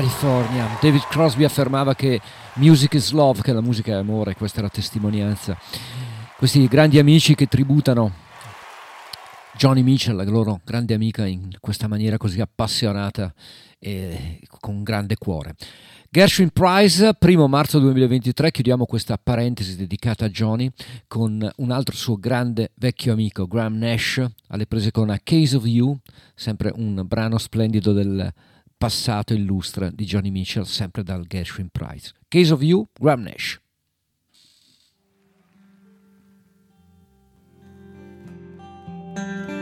California. 0.00 0.66
David 0.80 1.02
Crosby 1.10 1.44
affermava 1.44 1.94
che 1.94 2.22
music 2.54 2.94
is 2.94 3.10
love, 3.10 3.42
che 3.42 3.52
la 3.52 3.60
musica 3.60 3.92
è 3.92 3.96
amore, 3.96 4.34
questa 4.34 4.60
è 4.60 4.62
la 4.62 4.70
testimonianza. 4.70 5.58
Questi 6.38 6.66
grandi 6.68 6.98
amici 6.98 7.34
che 7.34 7.48
tributano 7.48 8.10
Johnny 9.58 9.82
Mitchell, 9.82 10.16
la 10.16 10.24
loro 10.24 10.62
grande 10.64 10.94
amica, 10.94 11.26
in 11.26 11.50
questa 11.60 11.86
maniera 11.86 12.16
così 12.16 12.40
appassionata 12.40 13.30
e 13.78 14.40
con 14.58 14.82
grande 14.82 15.16
cuore. 15.18 15.54
Gershwin 16.08 16.48
Prize, 16.48 17.12
primo 17.18 17.46
marzo 17.46 17.78
2023, 17.78 18.50
chiudiamo 18.52 18.86
questa 18.86 19.18
parentesi 19.22 19.76
dedicata 19.76 20.24
a 20.24 20.30
Johnny 20.30 20.70
con 21.08 21.46
un 21.56 21.70
altro 21.70 21.94
suo 21.94 22.16
grande 22.16 22.70
vecchio 22.76 23.12
amico, 23.12 23.46
Graham 23.46 23.76
Nash, 23.76 24.24
alle 24.48 24.66
prese 24.66 24.92
con 24.92 25.10
A 25.10 25.20
Case 25.22 25.56
of 25.56 25.66
You, 25.66 25.94
sempre 26.34 26.72
un 26.74 27.04
brano 27.06 27.36
splendido 27.36 27.92
del 27.92 28.32
passato 28.80 29.34
illustre 29.34 29.92
di 29.94 30.06
Johnny 30.06 30.30
Mitchell, 30.30 30.64
sempre 30.64 31.02
dal 31.02 31.26
Gershwin 31.26 31.68
Prize. 31.68 32.14
Case 32.28 32.50
of 32.50 32.62
You, 32.62 32.88
Graham 32.98 33.20
Nash. 33.20 33.60
Just 39.14 39.59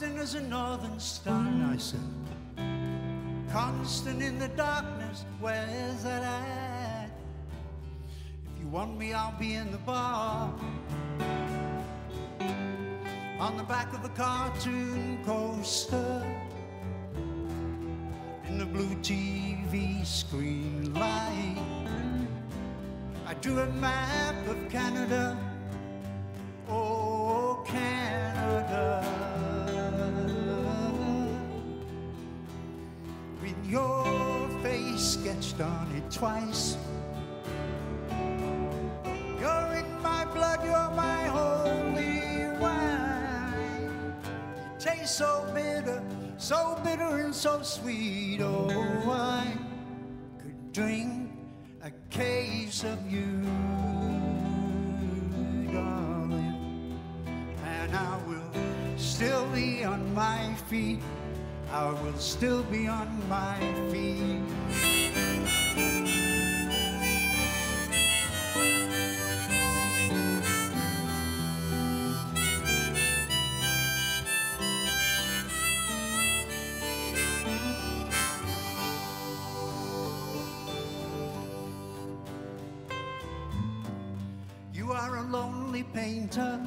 constant 0.00 0.18
as 0.18 0.34
a 0.34 0.40
northern 0.40 0.98
star. 0.98 1.46
I 1.70 1.76
said, 1.76 2.00
Constant 3.52 4.22
in 4.22 4.38
the 4.38 4.48
darkness, 4.48 5.26
where's 5.40 6.04
that 6.04 6.22
at? 6.22 7.10
If 8.46 8.62
you 8.62 8.68
want 8.68 8.96
me, 8.96 9.12
I'll 9.12 9.38
be 9.38 9.54
in 9.54 9.70
the 9.70 9.78
bar. 9.78 10.54
On 13.40 13.56
the 13.58 13.64
back 13.64 13.92
of 13.92 14.02
a 14.02 14.08
cartoon 14.10 15.18
coaster, 15.26 16.24
in 18.48 18.56
the 18.56 18.66
blue 18.66 18.94
TV 19.02 20.06
screen 20.06 20.94
light. 20.94 21.58
I 23.26 23.34
drew 23.34 23.58
a 23.58 23.66
map 23.66 24.48
of 24.48 24.70
Canada. 24.70 25.36
Oh, 26.70 27.62
Canada. 27.66 29.09
On 35.60 35.90
it 35.96 36.10
twice. 36.10 36.76
You're 39.38 39.72
in 39.76 40.02
my 40.02 40.24
blood, 40.32 40.64
you're 40.64 40.90
my 40.96 41.24
holy 41.24 42.58
wine. 42.58 44.14
You 44.56 44.78
taste 44.78 45.16
so 45.16 45.50
bitter, 45.54 46.02
so 46.38 46.78
bitter 46.82 47.16
and 47.18 47.34
so 47.34 47.62
sweet. 47.62 48.40
Oh, 48.40 48.70
I 49.10 49.56
could 50.42 50.72
drink 50.72 51.30
a 51.82 51.90
case 52.10 52.84
of 52.84 52.98
you, 53.10 53.42
darling, 55.72 56.98
and 57.64 57.94
I 57.94 58.18
will 58.26 58.98
still 58.98 59.46
be 59.48 59.84
on 59.84 60.14
my 60.14 60.54
feet. 60.68 61.00
I 61.72 61.90
will 62.02 62.18
still 62.18 62.62
be 62.64 62.88
on 62.88 63.08
my 63.28 63.58
feet 63.90 65.09
painter. 85.92 86.60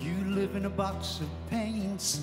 You 0.00 0.14
live 0.26 0.56
in 0.56 0.66
a 0.66 0.70
box 0.70 1.20
of 1.20 1.28
paints. 1.50 2.20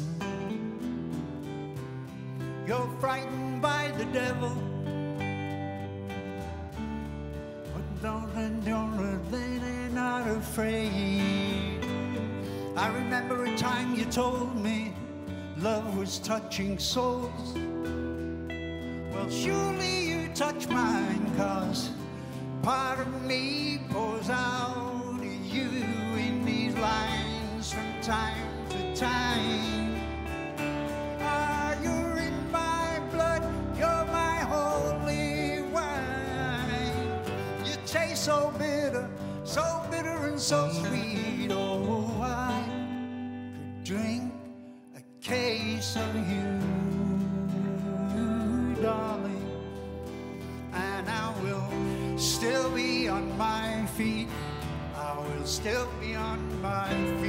You're 2.72 2.90
frightened 3.02 3.62
by 3.62 3.92
the 3.98 4.06
devil. 4.06 4.56
But 7.74 8.02
don't, 8.02 8.64
don't, 8.64 9.30
they're 9.30 9.90
not 9.90 10.26
afraid. 10.30 11.84
I 12.78 12.88
remember 12.88 13.44
a 13.44 13.58
time 13.58 13.94
you 13.94 14.06
told 14.06 14.56
me 14.56 14.94
love 15.58 15.98
was 15.98 16.20
touching 16.20 16.80
souls. 16.80 17.58
Well, 19.12 19.30
surely 19.30 20.06
you 20.06 20.30
touch 20.34 20.70
mine, 20.70 21.30
cause 21.36 21.90
part 22.62 23.00
of 23.00 23.22
me 23.24 23.82
pours 23.90 24.30
out 24.30 25.20
to 25.20 25.28
you 25.28 25.68
in 26.16 26.46
these 26.46 26.74
lines 26.76 27.74
from 27.74 28.02
time 28.02 28.70
to 28.70 28.96
time. 28.96 29.91
So 38.22 38.54
bitter, 38.60 39.10
so 39.44 39.84
bitter 39.90 40.28
and 40.28 40.40
so 40.40 40.70
sweet. 40.70 41.50
Oh, 41.50 42.22
I 42.22 42.64
could 42.70 43.84
drink 43.84 44.32
a 44.96 45.02
case 45.22 45.96
of 45.96 46.16
you, 46.16 46.60
darling, 48.80 49.44
and 50.72 51.10
I 51.10 51.34
will 51.42 52.20
still 52.20 52.70
be 52.76 53.08
on 53.08 53.36
my 53.40 53.88
feet. 53.98 54.28
I 54.96 55.18
will 55.18 55.46
still 55.48 55.90
be 56.00 56.14
on 56.14 56.62
my 56.62 56.90
feet. 56.90 57.21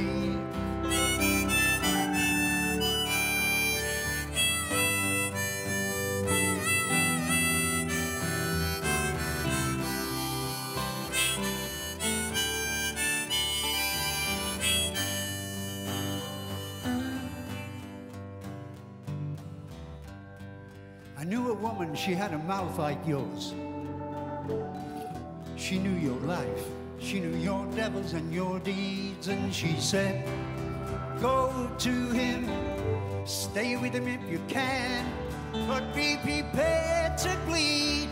Woman, 21.73 21.95
she 21.95 22.13
had 22.13 22.33
a 22.33 22.37
mouth 22.37 22.77
like 22.77 22.99
yours. 23.07 23.53
She 25.55 25.79
knew 25.79 25.97
your 25.97 26.19
life, 26.21 26.65
she 26.99 27.19
knew 27.19 27.35
your 27.37 27.65
devils 27.75 28.13
and 28.13 28.31
your 28.31 28.59
deeds, 28.59 29.27
and 29.27 29.53
she 29.53 29.79
said, 29.79 30.27
Go 31.19 31.69
to 31.79 31.89
him, 32.11 32.47
stay 33.25 33.75
with 33.77 33.93
him 33.93 34.07
if 34.07 34.21
you 34.29 34.39
can, 34.47 35.05
but 35.67 35.95
be 35.95 36.17
prepared 36.21 37.17
to 37.19 37.35
bleed. 37.47 38.09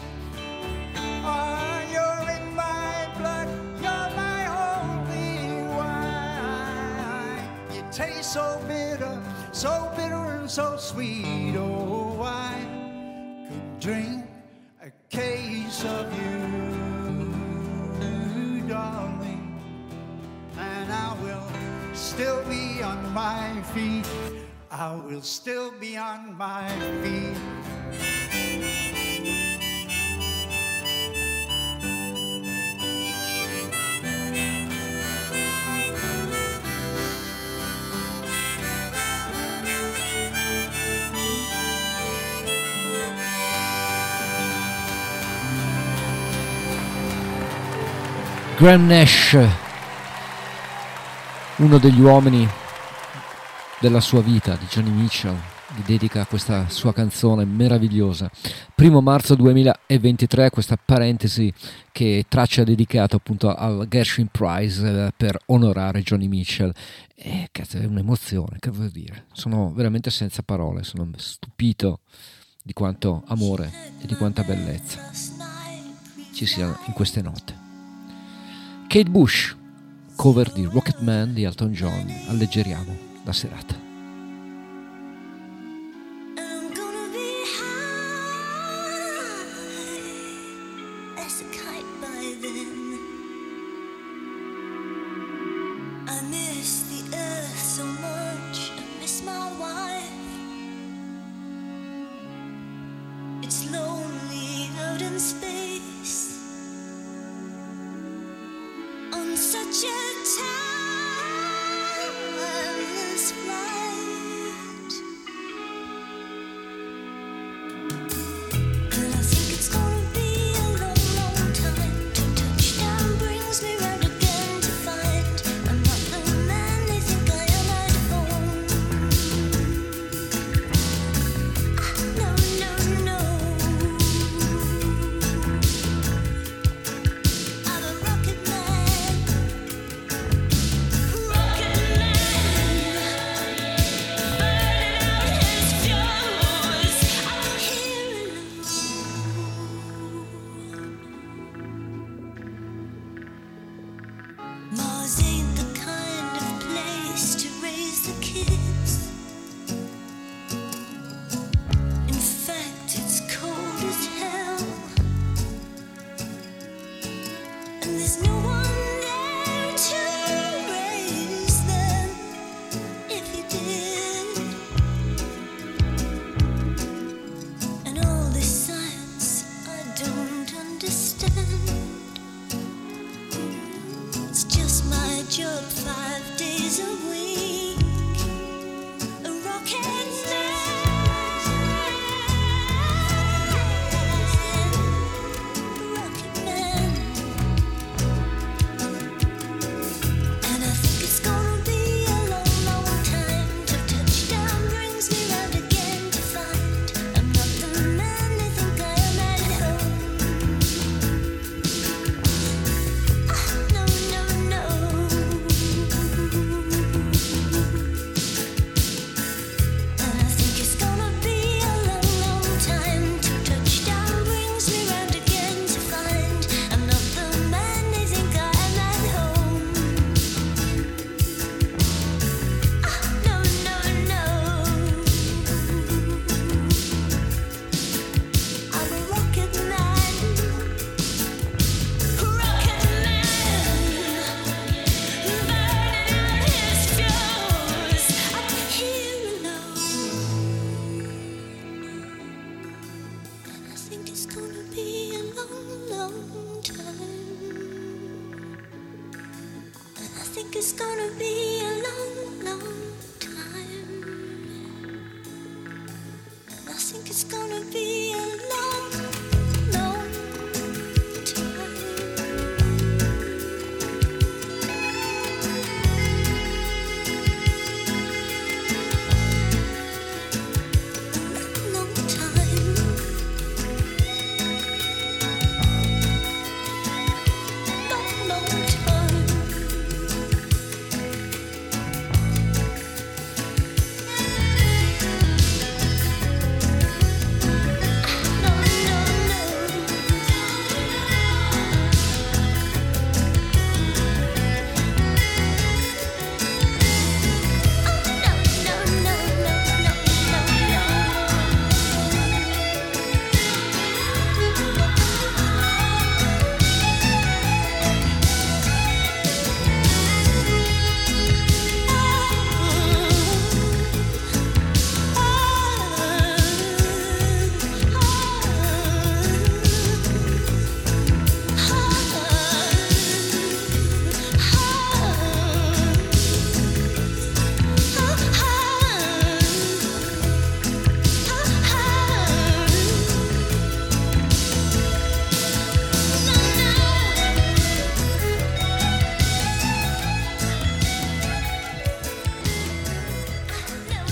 Ah, 1.23 1.81
you're 1.93 2.29
in 2.37 2.55
my 2.55 3.09
blood, 3.19 3.47
you're 3.77 4.09
my 4.17 4.43
holy 4.57 5.61
wine. 5.77 7.43
You 7.75 7.83
taste 7.91 8.33
so 8.33 8.59
bitter, 8.67 9.21
so 9.51 9.91
bitter 9.95 10.15
and 10.15 10.49
so 10.49 10.77
sweet. 10.77 11.55
Oh, 11.57 12.00
drink 13.81 14.23
a 14.83 14.91
case 15.09 15.83
of 15.85 16.05
you, 16.21 16.37
darling, 18.67 19.59
and 20.55 20.93
I 20.93 21.17
will 21.23 21.47
still 21.95 22.43
be 22.43 22.83
on 22.83 23.11
my 23.11 23.59
feet. 23.73 24.05
I 24.69 24.93
will 24.93 25.23
still 25.23 25.71
be 25.79 25.97
on 25.97 26.37
my 26.37 26.69
feet. 27.01 27.37
Graham 48.61 48.85
Nash, 48.85 49.35
uno 51.55 51.79
degli 51.79 51.99
uomini 51.99 52.47
della 53.79 53.99
sua 53.99 54.21
vita, 54.21 54.55
di 54.55 54.67
Johnny 54.69 54.91
Mitchell, 54.91 55.35
gli 55.75 55.81
dedica 55.83 56.27
questa 56.27 56.69
sua 56.69 56.93
canzone 56.93 57.43
meravigliosa. 57.43 58.29
Primo 58.75 59.01
marzo 59.01 59.33
2023, 59.33 60.51
questa 60.51 60.77
parentesi 60.77 61.51
che 61.91 62.25
traccia 62.29 62.63
dedicato 62.63 63.15
appunto 63.15 63.51
al 63.51 63.87
Gershwin 63.89 64.27
Prize 64.27 65.07
eh, 65.07 65.11
per 65.17 65.39
onorare 65.47 66.03
Johnny 66.03 66.27
Mitchell. 66.27 66.71
E 67.15 67.49
cazzo, 67.51 67.77
è 67.77 67.85
un'emozione, 67.85 68.57
che 68.59 68.69
vuol 68.69 68.89
dire? 68.89 69.25
Sono 69.31 69.73
veramente 69.73 70.11
senza 70.11 70.43
parole, 70.43 70.83
sono 70.83 71.09
stupito 71.15 72.01
di 72.61 72.73
quanto 72.73 73.23
amore 73.25 73.71
e 73.99 74.05
di 74.05 74.13
quanta 74.13 74.43
bellezza 74.43 75.09
ci 76.31 76.45
sia 76.45 76.67
in 76.85 76.93
queste 76.93 77.23
note. 77.23 77.60
Kate 78.91 79.09
Bush, 79.09 79.55
cover 80.17 80.51
di 80.51 80.65
Rocketman 80.65 81.33
di 81.33 81.43
Elton 81.43 81.71
John, 81.71 82.13
alleggeriamo 82.27 82.93
la 83.23 83.31
serata. 83.31 83.90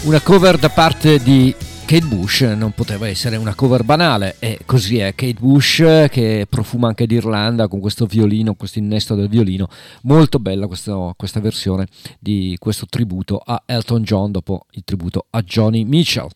Una 0.09 0.21
cover 0.21 0.57
da 0.57 0.69
parte 0.69 1.19
di 1.19 1.53
Kate 1.85 2.05
Bush 2.07 2.41
non 2.41 2.71
poteva 2.71 3.07
essere 3.07 3.35
una 3.35 3.53
cover 3.53 3.83
banale 3.83 4.37
e 4.39 4.57
così 4.65 4.97
è 4.97 5.13
Kate 5.13 5.37
Bush 5.39 6.07
che 6.09 6.47
profuma 6.49 6.87
anche 6.87 7.05
d'Irlanda 7.05 7.67
con 7.67 7.79
questo 7.79 8.07
violino, 8.07 8.55
questo 8.55 8.79
innesto 8.79 9.13
del 9.13 9.29
violino, 9.29 9.67
molto 10.01 10.39
bella 10.39 10.65
questo, 10.65 11.13
questa 11.15 11.39
versione 11.39 11.85
di 12.19 12.55
questo 12.57 12.87
tributo 12.89 13.37
a 13.37 13.61
Elton 13.67 14.01
John 14.01 14.31
dopo 14.31 14.65
il 14.71 14.81
tributo 14.83 15.27
a 15.29 15.43
Johnny 15.43 15.83
Mitchell. 15.83 16.27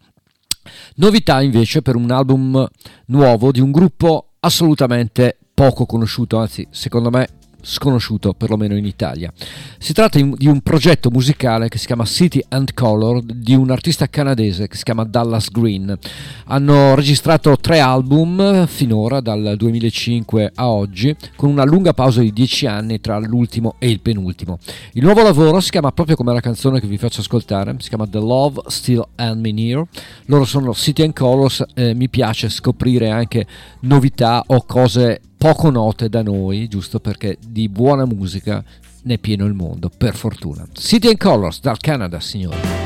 Novità 0.98 1.42
invece 1.42 1.82
per 1.82 1.96
un 1.96 2.12
album 2.12 2.68
nuovo 3.08 3.52
di 3.52 3.60
un 3.60 3.72
gruppo 3.72 4.34
assolutamente 4.42 5.36
poco 5.52 5.88
conosciuto, 5.88 6.38
anzi 6.38 6.68
secondo 6.70 7.10
me 7.10 7.28
sconosciuto 7.64 8.34
perlomeno 8.34 8.76
in 8.76 8.86
Italia. 8.86 9.32
Si 9.78 9.94
tratta 9.94 10.20
di 10.20 10.48
un 10.48 10.62
progetto 10.62 11.10
musicale 11.10 11.70
che 11.70 11.78
si 11.78 11.88
chiama 11.88 12.06
City 12.06 12.44
and 12.50 12.74
Color 12.74 13.22
di 13.24 13.56
un 13.56 13.72
artista 13.72 14.08
canadese 14.08 14.68
che 14.68 14.76
si 14.76 14.84
chiama 14.84 15.04
Dallas 15.06 15.50
Green. 15.50 15.98
Hanno 16.46 16.94
registrato 16.96 17.58
tre 17.58 17.80
album 17.80 18.68
finora 18.68 19.22
dal 19.22 19.56
2005 19.58 20.52
a 20.56 20.70
oggi 20.70 21.16
con 21.36 21.50
una 21.50 21.64
lunga 21.64 21.94
pausa 21.94 22.22
di 22.22 22.32
dieci 22.34 22.68
anni 22.68 23.00
tra 23.00 23.18
l'ultimo 23.18 23.76
e 23.80 23.90
il 23.90 24.02
penultimo. 24.02 24.60
Il 24.94 25.04
nuovo 25.04 25.24
lavoro 25.24 25.60
si 25.60 25.72
chiama 25.72 25.92
proprio 25.92 26.16
come 26.16 26.34
la 26.34 26.42
canzone 26.42 26.80
che 26.80 26.88
vi 26.88 26.98
faccio 26.98 27.22
ascoltare, 27.22 27.76
si 27.80 27.90
chiama 27.90 28.08
The 28.08 28.20
Love 28.20 28.62
Still 28.68 29.08
and 29.16 29.40
Me 29.42 29.52
Near. 29.52 29.86
Loro 30.26 30.46
sono 30.46 30.74
City 30.74 31.04
and 31.04 31.14
Colors, 31.14 31.64
eh, 31.74 31.94
mi 31.94 32.10
piace 32.10 32.50
scoprire 32.50 33.10
anche 33.10 33.46
novità 33.82 34.44
o 34.48 34.64
cose 34.66 35.22
poco 35.44 35.70
note 35.70 36.08
da 36.08 36.24
noi, 36.24 36.70
giusto 36.70 37.02
perché 37.02 37.38
di 37.46 37.68
buona 37.68 38.06
musica 38.06 38.64
ne 39.02 39.16
è 39.16 39.18
pieno 39.18 39.44
il 39.44 39.54
mondo, 39.54 39.90
per 39.90 40.16
fortuna. 40.16 40.66
City 40.72 41.10
and 41.10 41.18
Colors 41.18 41.60
dal 41.60 41.80
Canada, 41.80 42.22
signori. 42.22 42.83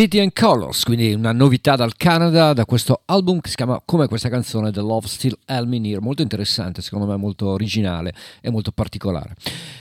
City 0.00 0.18
and 0.18 0.32
Colors, 0.32 0.84
quindi 0.84 1.12
una 1.12 1.32
novità 1.32 1.76
dal 1.76 1.94
Canada, 1.94 2.54
da 2.54 2.64
questo 2.64 3.02
album 3.04 3.38
che 3.40 3.50
si 3.50 3.56
chiama 3.56 3.82
come 3.84 4.08
questa 4.08 4.30
canzone 4.30 4.72
The 4.72 4.80
Love 4.80 5.06
Still 5.06 5.36
Near, 5.46 6.00
molto 6.00 6.22
interessante, 6.22 6.80
secondo 6.80 7.04
me 7.04 7.16
molto 7.16 7.48
originale 7.48 8.14
e 8.40 8.48
molto 8.50 8.72
particolare. 8.72 9.34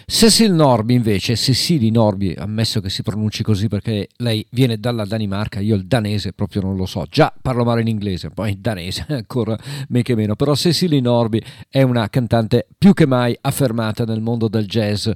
Cecil 0.10 0.52
Norby 0.52 0.96
invece, 0.96 1.36
Cecily 1.36 1.92
Norby, 1.92 2.34
ammesso 2.36 2.82
che 2.82 2.90
si 2.90 3.04
pronunci 3.04 3.44
così 3.44 3.68
perché 3.68 4.08
lei 4.18 4.44
viene 4.50 4.80
dalla 4.80 5.06
Danimarca, 5.06 5.60
io 5.60 5.76
il 5.76 5.86
danese 5.86 6.34
proprio 6.34 6.64
non 6.64 6.76
lo 6.76 6.88
so, 6.88 7.06
già 7.08 7.32
parlo 7.40 7.64
male 7.64 7.82
in 7.82 7.88
inglese, 7.88 8.32
poi 8.32 8.54
in 8.54 8.58
danese 8.60 9.06
ancora 9.14 9.56
men 9.90 10.02
che 10.02 10.16
meno, 10.16 10.36
però 10.36 10.56
Cecily 10.56 11.00
Norby 11.00 11.40
è 11.70 11.84
una 11.84 12.10
cantante 12.10 12.68
più 12.76 12.94
che 12.96 13.06
mai 13.06 13.38
affermata 13.40 14.04
nel 14.04 14.20
mondo 14.20 14.48
del 14.48 14.66
jazz 14.66 15.08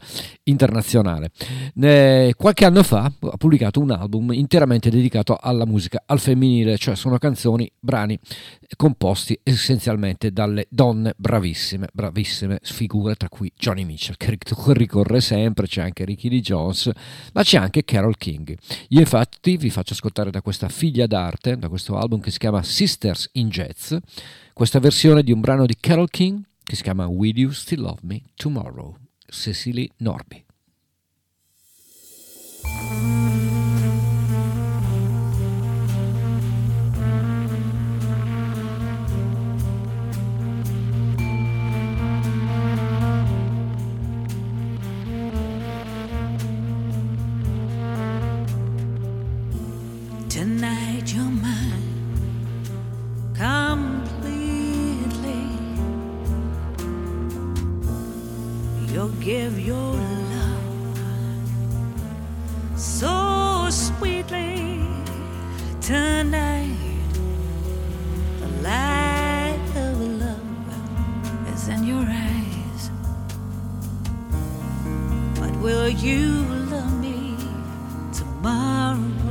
internazionale. 0.43 1.31
qualche 2.37 2.63
anno 2.63 2.83
fa 2.83 3.11
ha 3.19 3.37
pubblicato 3.37 3.79
un 3.79 3.89
album 3.89 4.31
interamente 4.31 4.91
dedicato 4.91 5.35
alla 5.41 5.65
musica 5.65 6.03
al 6.05 6.19
femminile, 6.19 6.77
cioè 6.77 6.95
sono 6.95 7.17
canzoni, 7.17 7.69
brani 7.79 8.17
composti 8.75 9.37
essenzialmente 9.43 10.31
dalle 10.31 10.67
donne 10.69 11.13
bravissime, 11.17 11.87
bravissime 11.93 12.59
figure, 12.61 13.15
tra 13.15 13.29
cui 13.29 13.51
Johnny 13.55 13.83
Mitchell 13.83 14.15
che 14.17 14.29
ricorre 14.83 15.21
sempre, 15.21 15.67
c'è 15.67 15.81
anche 15.81 16.05
Ricky 16.05 16.29
Lee 16.29 16.41
Jones, 16.41 16.89
ma 17.33 17.43
c'è 17.43 17.57
anche 17.57 17.83
Carol 17.83 18.17
King. 18.17 18.55
Io 18.89 18.99
infatti 18.99 19.57
vi 19.57 19.69
faccio 19.69 19.93
ascoltare 19.93 20.31
da 20.31 20.41
questa 20.41 20.69
figlia 20.69 21.07
d'arte, 21.07 21.57
da 21.57 21.69
questo 21.69 21.97
album 21.97 22.19
che 22.19 22.31
si 22.31 22.37
chiama 22.37 22.63
Sisters 22.63 23.29
in 23.33 23.49
Jazz, 23.49 23.95
questa 24.53 24.79
versione 24.79 25.23
di 25.23 25.31
un 25.31 25.41
brano 25.41 25.65
di 25.65 25.75
Carol 25.79 26.09
King 26.09 26.41
che 26.63 26.75
si 26.75 26.83
chiama 26.83 27.07
Will 27.07 27.37
You 27.37 27.51
Still 27.51 27.81
Love 27.81 27.99
Me 28.03 28.21
Tomorrow, 28.35 28.97
Cecily 29.27 29.89
Norby. 29.97 30.45
Give 59.23 59.57
your 59.57 59.95
love 60.33 60.97
so 62.75 63.69
sweetly 63.69 64.85
tonight. 65.79 66.75
The 68.41 68.47
light 68.61 69.71
of 69.77 70.01
love 70.19 71.53
is 71.53 71.69
in 71.69 71.85
your 71.85 72.05
eyes. 72.05 72.91
But 75.39 75.55
will 75.61 75.87
you 75.87 76.43
love 76.69 76.99
me 76.99 77.37
tomorrow? 78.11 79.22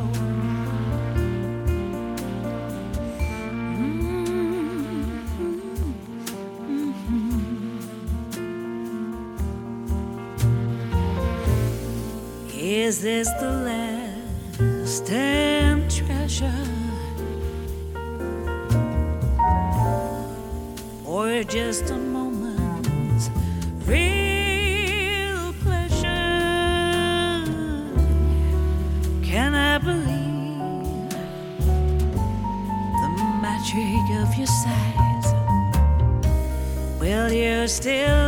Is 12.92 13.00
this 13.00 13.28
the 13.40 13.50
last 13.50 15.10
and 15.10 15.90
treasure? 15.90 16.66
Or 21.06 21.42
just 21.44 21.88
a 21.88 21.96
moment's 21.96 23.30
real 23.86 25.54
pleasure? 25.64 26.04
Can 29.24 29.54
I 29.54 29.78
believe 29.78 31.08
the 33.02 33.10
magic 33.40 34.04
of 34.20 34.34
your 34.36 34.52
size? 34.64 35.28
Will 37.00 37.32
you 37.32 37.66
still 37.68 38.21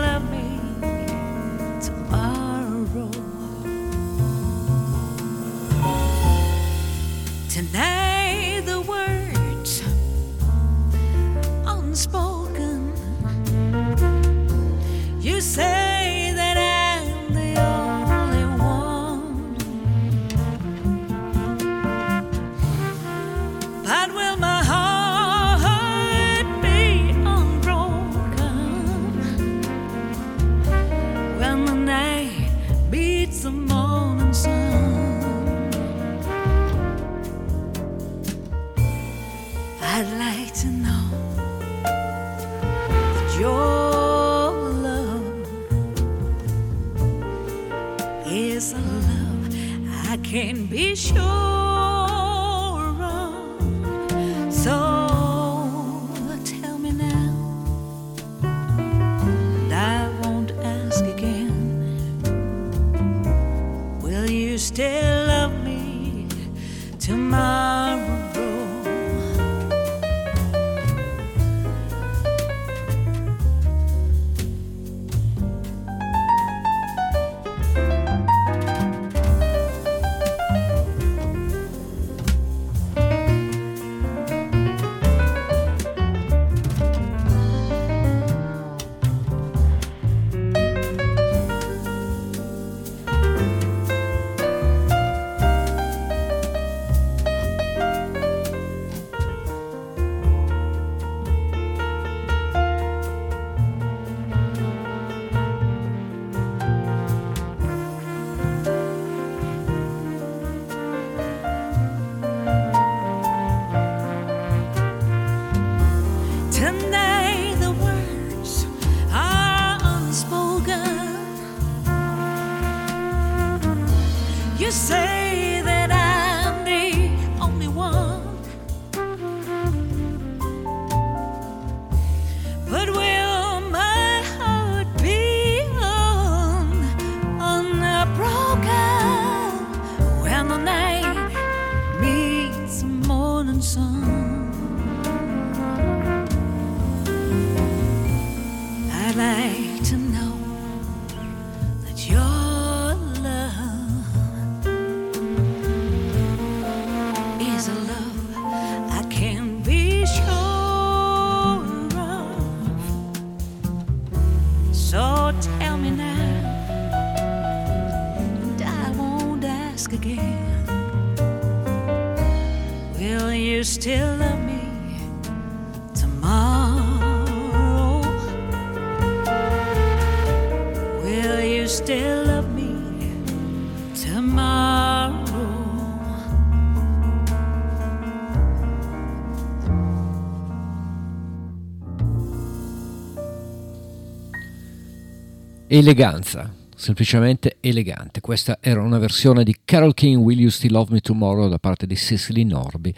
Eleganza, 195.77 196.55
semplicemente 196.77 197.57
elegante. 197.59 198.21
Questa 198.21 198.59
era 198.61 198.81
una 198.81 198.99
versione 198.99 199.43
di 199.43 199.57
Carol 199.65 199.93
King 199.93 200.23
Will 200.23 200.39
You 200.39 200.49
Still 200.49 200.71
Love 200.71 200.93
Me 200.93 201.01
Tomorrow 201.01 201.49
da 201.49 201.59
parte 201.59 201.85
di 201.85 201.97
Cecily 201.97 202.45
Norby, 202.45 202.95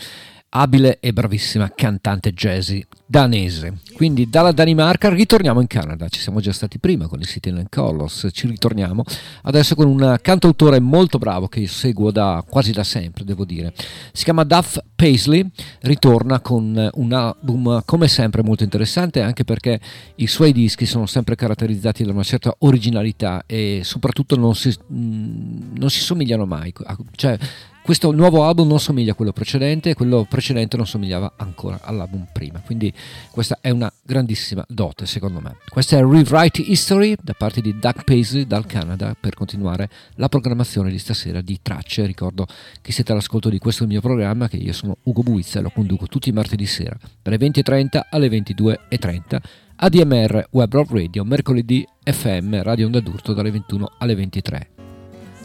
abile 0.50 0.98
e 1.00 1.12
bravissima 1.12 1.70
cantante 1.74 2.32
jazzy 2.32 2.84
danese. 3.04 3.78
Quindi 3.94 4.28
dalla 4.28 4.52
Danimarca 4.52 5.08
ritorniamo 5.08 5.60
in 5.60 5.66
Canada, 5.66 6.08
ci 6.08 6.20
siamo 6.20 6.40
già 6.40 6.52
stati 6.52 6.78
prima 6.78 7.06
con 7.06 7.20
il 7.20 7.26
City 7.26 7.50
and 7.50 7.68
Colors, 7.70 8.28
ci 8.32 8.46
ritorniamo 8.46 9.04
adesso 9.42 9.74
con 9.74 9.86
un 9.86 10.18
cantautore 10.20 10.80
molto 10.80 11.18
bravo 11.18 11.46
che 11.48 11.60
io 11.60 11.68
seguo 11.68 12.10
da 12.10 12.44
quasi 12.48 12.72
da 12.72 12.84
sempre, 12.84 13.24
devo 13.24 13.44
dire. 13.44 13.72
Si 14.12 14.24
chiama 14.24 14.44
Duff 14.44 14.78
Paisley, 14.94 15.48
ritorna 15.80 16.40
con 16.40 16.90
un 16.94 17.12
album 17.12 17.82
come 17.84 18.08
sempre 18.08 18.42
molto 18.42 18.64
interessante 18.64 19.20
anche 19.20 19.44
perché 19.44 19.80
i 20.16 20.26
suoi 20.26 20.52
dischi 20.52 20.86
sono 20.86 21.06
sempre 21.06 21.36
caratterizzati 21.36 22.04
da 22.04 22.12
una 22.12 22.22
certa 22.22 22.54
originalità 22.60 23.44
e 23.46 23.80
soprattutto 23.84 24.36
non 24.36 24.54
si, 24.54 24.68
mh, 24.68 25.78
non 25.78 25.90
si 25.90 26.00
somigliano 26.00 26.46
mai, 26.46 26.72
cioè 27.14 27.38
questo 27.86 28.10
nuovo 28.10 28.42
album 28.42 28.66
non 28.66 28.80
somiglia 28.80 29.12
a 29.12 29.14
quello 29.14 29.30
precedente 29.32 29.90
e 29.90 29.94
quello 29.94 30.26
precedente 30.28 30.76
non 30.76 30.88
somigliava 30.88 31.34
ancora 31.36 31.78
all'album 31.82 32.26
prima 32.32 32.58
quindi 32.58 32.92
questa 33.30 33.58
è 33.60 33.70
una 33.70 33.92
grandissima 34.02 34.64
dote 34.68 35.06
secondo 35.06 35.40
me. 35.40 35.58
Questa 35.68 35.96
è 35.96 36.00
Rewrite 36.00 36.62
History 36.62 37.14
da 37.22 37.32
parte 37.32 37.60
di 37.60 37.78
Doug 37.78 38.02
Paisley 38.02 38.44
dal 38.44 38.66
Canada 38.66 39.16
per 39.18 39.34
continuare 39.34 39.88
la 40.16 40.28
programmazione 40.28 40.90
di 40.90 40.98
stasera 40.98 41.40
di 41.40 41.60
tracce. 41.62 42.06
Ricordo 42.06 42.46
che 42.82 42.90
siete 42.90 43.12
all'ascolto 43.12 43.48
di 43.48 43.58
questo 43.58 43.86
mio 43.86 44.00
programma 44.00 44.48
che 44.48 44.56
io 44.56 44.72
sono 44.72 44.96
Ugo 45.04 45.22
Buizza 45.22 45.60
e 45.60 45.62
lo 45.62 45.70
conduco 45.70 46.06
tutti 46.06 46.28
i 46.28 46.32
martedì 46.32 46.66
sera 46.66 46.96
dalle 47.22 47.36
20.30 47.36 48.00
alle 48.10 48.28
22.30 48.28 49.38
ADMR 49.76 50.48
Web 50.50 50.72
Rock 50.72 50.90
Radio 50.90 51.24
mercoledì 51.24 51.86
FM 52.02 52.62
Radio 52.62 52.86
Onda 52.86 53.00
d'Urto 53.00 53.32
dalle 53.32 53.50
21 53.50 53.92
alle 53.98 54.14
23 54.14 54.68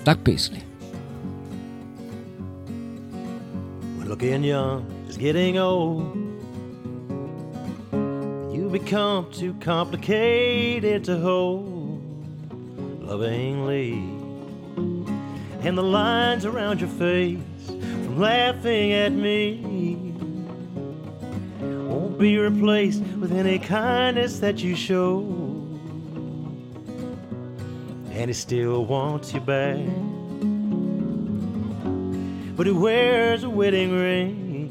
Doug 0.04 0.18
Paisley 0.20 0.71
Looking 4.12 4.44
young 4.44 5.06
is 5.08 5.16
getting 5.16 5.58
old. 5.58 6.18
You 8.54 8.68
become 8.70 9.32
too 9.32 9.54
complicated 9.62 11.06
to 11.06 11.18
hold 11.18 12.12
lovingly. 13.02 13.94
And 15.62 15.78
the 15.78 15.82
lines 15.82 16.44
around 16.44 16.82
your 16.82 16.90
face 16.90 17.40
from 17.68 18.20
laughing 18.20 18.92
at 18.92 19.14
me 19.14 20.14
won't 21.62 22.20
be 22.20 22.38
replaced 22.38 23.04
with 23.18 23.32
any 23.32 23.60
kindness 23.60 24.40
that 24.40 24.62
you 24.62 24.76
show. 24.76 25.20
And 28.12 28.30
he 28.30 28.34
still 28.34 28.86
wants 28.86 29.34
you 29.34 29.40
back 29.40 29.80
but 32.62 32.68
he 32.68 32.74
wears 32.74 33.44
a 33.44 33.50
wedding 33.50 33.92
ring. 33.92 34.70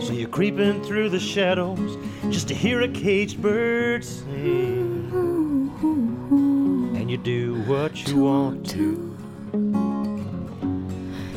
So 0.00 0.12
you're 0.12 0.28
creeping 0.28 0.80
through 0.84 1.08
the 1.08 1.18
shadows 1.18 1.98
just 2.30 2.46
to 2.46 2.54
hear 2.54 2.82
a 2.82 2.88
caged 2.88 3.42
bird 3.42 4.04
sing. 4.04 5.10
And 6.94 7.10
you 7.10 7.16
do 7.16 7.60
what 7.62 8.06
you 8.06 8.16
want 8.18 8.70
to, 8.70 9.16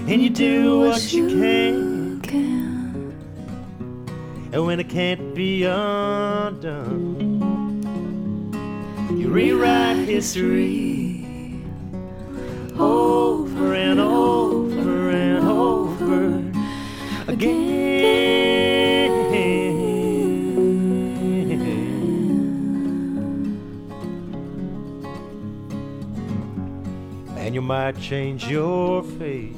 and 0.07 0.21
you 0.21 0.29
do 0.29 0.81
what 0.81 1.11
you 1.11 1.27
can. 1.27 2.21
And 4.53 4.63
when 4.63 4.79
it 4.79 4.89
can't 4.89 5.33
be 5.33 5.63
undone, 5.63 7.41
you 9.17 9.29
rewrite 9.29 10.07
history 10.07 11.04
over 12.79 13.73
and 13.73 13.99
over 13.99 15.09
and 15.09 15.47
over 15.47 16.43
again. 17.27 17.75
And 27.37 27.53
you 27.53 27.61
might 27.61 27.99
change 27.99 28.47
your 28.47 29.03
face 29.03 29.55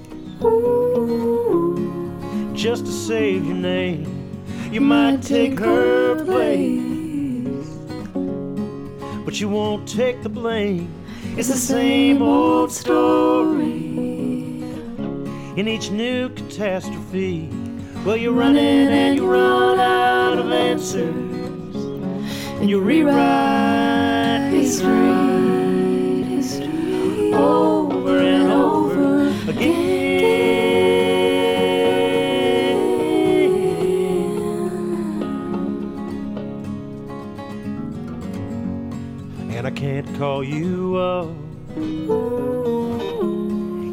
just 2.53 2.85
to 2.85 2.91
save 2.91 3.45
your 3.45 3.55
name. 3.55 4.05
You 4.71 4.81
might 4.81 5.21
take 5.21 5.57
her 5.59 6.25
place, 6.25 7.69
but 9.23 9.39
you 9.39 9.47
won't 9.47 9.87
take 9.87 10.21
the 10.23 10.29
blame. 10.29 10.96
It's 11.37 11.49
the 11.49 11.55
same 11.55 12.21
old 12.21 12.71
story. 12.71 13.97
In 15.55 15.67
each 15.67 15.89
new 15.91 16.29
catastrophe, 16.29 17.49
well, 18.05 18.15
you're 18.15 18.31
running 18.31 18.87
and 18.87 19.15
you 19.17 19.25
run 19.25 19.79
out 19.79 20.37
of 20.37 20.51
answers, 20.51 21.75
and 22.59 22.69
you 22.69 22.79
rewrite 22.79 24.51
history, 24.51 24.97
over 27.33 28.17
and 28.19 28.51
over 28.51 29.29
again. 29.49 29.86
Call 40.17 40.43
you 40.43 40.95
up. 40.95 41.29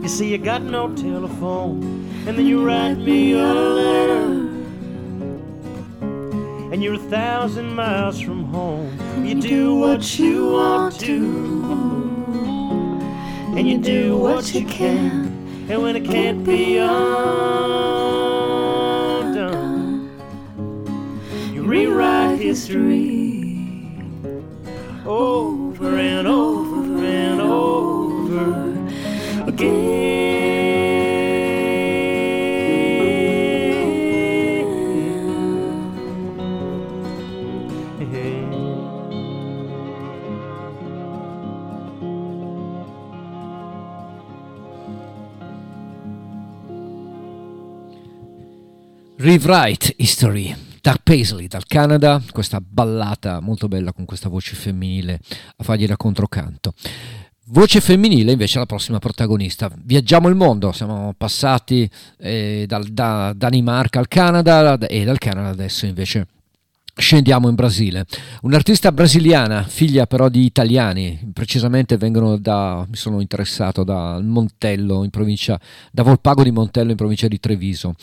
You 0.02 0.08
see, 0.08 0.30
you 0.32 0.38
got 0.38 0.62
no 0.62 0.88
telephone, 0.94 1.82
and 2.26 2.38
then 2.38 2.46
you 2.46 2.64
write 2.66 2.96
me 2.96 3.32
a 3.34 3.44
letter. 3.44 4.48
And 6.72 6.82
you're 6.82 6.94
a 6.94 7.08
thousand 7.10 7.74
miles 7.74 8.20
from 8.22 8.44
home. 8.44 8.98
You 9.22 9.38
do 9.38 9.74
what 9.74 10.18
you 10.18 10.52
want 10.52 10.98
to, 11.00 11.14
and 13.56 13.68
you 13.68 13.76
do 13.76 14.16
what 14.16 14.54
you 14.54 14.64
can. 14.66 15.26
And 15.68 15.82
when 15.82 15.94
it 15.94 16.06
can't 16.06 16.42
be 16.42 16.78
undone, 16.78 16.90
you 21.52 21.62
rewrite 21.64 22.38
history 22.40 24.00
over 25.04 25.53
and 26.04 26.28
over 26.28 27.04
and 27.04 27.40
over 27.40 28.44
again. 29.48 30.04
Rewrite 49.18 49.94
history. 49.98 50.54
Doug 50.84 50.98
Paisley 51.02 51.46
dal 51.46 51.64
Canada, 51.66 52.22
questa 52.30 52.60
ballata 52.60 53.40
molto 53.40 53.68
bella 53.68 53.94
con 53.94 54.04
questa 54.04 54.28
voce 54.28 54.54
femminile 54.54 55.18
a 55.56 55.64
fargli 55.64 55.86
da 55.86 55.96
controcanto. 55.96 56.74
Voce 57.46 57.80
femminile 57.80 58.32
invece 58.32 58.56
è 58.56 58.58
la 58.58 58.66
prossima 58.66 58.98
protagonista. 58.98 59.70
Viaggiamo 59.82 60.28
il 60.28 60.34
mondo, 60.34 60.72
siamo 60.72 61.14
passati 61.16 61.90
eh, 62.18 62.66
dal, 62.68 62.84
da 62.88 63.32
Danimarca 63.34 63.98
al 63.98 64.08
Canada 64.08 64.76
e 64.76 65.04
dal 65.04 65.16
Canada 65.16 65.48
adesso 65.48 65.86
invece 65.86 66.26
Scendiamo 66.96 67.48
in 67.48 67.54
Brasile. 67.54 68.04
Un'artista 68.42 68.92
brasiliana, 68.92 69.62
figlia 69.62 70.06
però 70.06 70.28
di 70.28 70.44
italiani, 70.44 71.30
precisamente 71.32 71.96
vengono 71.96 72.36
da, 72.36 72.84
mi 72.86 72.96
sono 72.96 73.20
interessato 73.20 73.84
da 73.84 74.20
Montello 74.20 75.02
in 75.02 75.08
provincia, 75.08 75.58
da 75.90 76.02
Volpago 76.02 76.42
di 76.42 76.52
Montello 76.52 76.90
in 76.90 76.96
provincia 76.96 77.26
di 77.26 77.40
Treviso. 77.40 77.94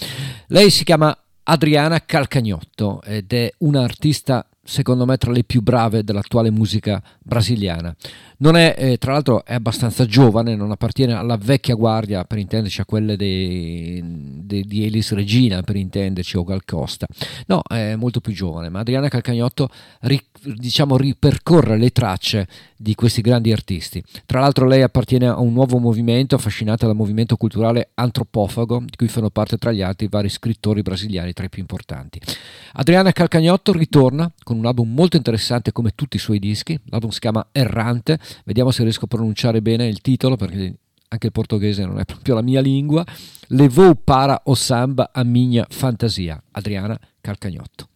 Lei 0.48 0.72
si 0.72 0.84
chiama 0.84 1.16
Adriana 1.44 2.04
Calcagnotto 2.06 3.02
ed 3.04 3.34
è 3.34 3.52
un'artista 3.60 4.46
secondo 4.64 5.06
me 5.06 5.18
tra 5.18 5.32
le 5.32 5.44
più 5.44 5.62
brave 5.62 6.04
dell'attuale 6.04 6.52
musica 6.52 7.02
brasiliana. 7.20 7.96
Non 8.38 8.56
è, 8.56 8.76
eh, 8.78 8.98
tra 8.98 9.14
l'altro, 9.14 9.46
è 9.46 9.54
abbastanza 9.54 10.06
giovane, 10.06 10.56
non 10.56 10.72
appartiene 10.72 11.14
alla 11.14 11.38
vecchia 11.38 11.76
guardia, 11.76 12.24
per 12.24 12.38
intenderci, 12.40 12.82
a 12.82 12.86
quelle 12.86 13.16
dei, 13.16 14.02
dei, 14.04 14.64
di 14.64 14.86
Elis 14.86 15.14
Regina, 15.14 15.62
per 15.62 15.76
intenderci, 15.76 16.38
o 16.38 16.44
Gal 16.44 16.66
Costa. 16.66 17.06
No, 17.48 17.62
è 17.68 17.96
molto 17.96 18.20
più 18.20 18.34
giovane, 18.34 18.70
ma 18.70 18.80
Adriana 18.80 19.10
Calcagnotto 19.10 19.70
ri, 20.02 20.20
diciamo, 20.42 20.98
ripercorre 20.98 21.78
le 21.78 21.92
tracce 21.92 22.48
di 22.76 22.96
questi 22.96 23.22
grandi 23.22 23.52
artisti. 23.52 24.04
Tra 24.26 24.40
l'altro 24.40 24.66
lei 24.66 24.82
appartiene 24.82 25.28
a 25.28 25.40
un 25.40 25.54
nuovo 25.54 25.78
movimento 25.78 26.34
affascinato 26.34 26.88
dal 26.88 26.96
movimento 26.96 27.36
culturale 27.36 27.92
antropofago, 27.94 28.80
di 28.80 28.96
cui 28.96 29.08
fanno 29.08 29.30
parte 29.30 29.58
tra 29.58 29.72
gli 29.72 29.84
altri 29.84 30.08
vari 30.08 30.30
scrittori 30.30 30.82
brasiliani 30.82 31.34
tra 31.34 31.46
i 31.46 31.50
più 31.50 31.62
importanti. 31.62 32.20
Adriana 32.74 33.12
Calcagnotto 33.12 33.72
ritorna 33.72 34.32
con 34.52 34.60
un 34.60 34.66
album 34.66 34.94
molto 34.94 35.16
interessante 35.16 35.72
come 35.72 35.92
tutti 35.96 36.18
i 36.18 36.20
suoi 36.20 36.38
dischi, 36.38 36.78
l'album 36.88 37.10
si 37.10 37.22
chiama 37.22 37.48
Errante, 37.54 38.20
vediamo 38.44 38.72
se 38.72 38.84
riesco 38.84 39.06
a 39.06 39.08
pronunciare 39.08 39.62
bene 39.62 39.88
il 39.88 40.02
titolo 40.02 40.36
perché 40.36 40.76
anche 41.08 41.28
il 41.28 41.32
portoghese 41.32 41.86
non 41.86 42.00
è 42.00 42.04
proprio 42.04 42.36
la 42.36 42.42
mia 42.42 42.60
lingua, 42.60 43.06
Levou 43.48 43.96
para 43.96 44.42
o 44.46 44.54
samba 44.54 45.12
a 45.14 45.24
minha 45.24 45.66
fantasia, 45.70 46.42
Adriana 46.52 47.00
Calcagnotto. 47.22 47.91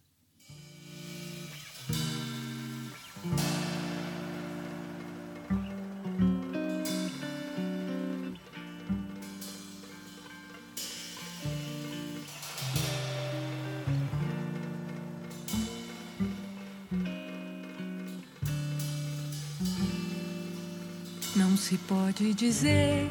Não 21.56 21.62
se 21.62 21.78
pode 21.78 22.34
dizer 22.34 23.10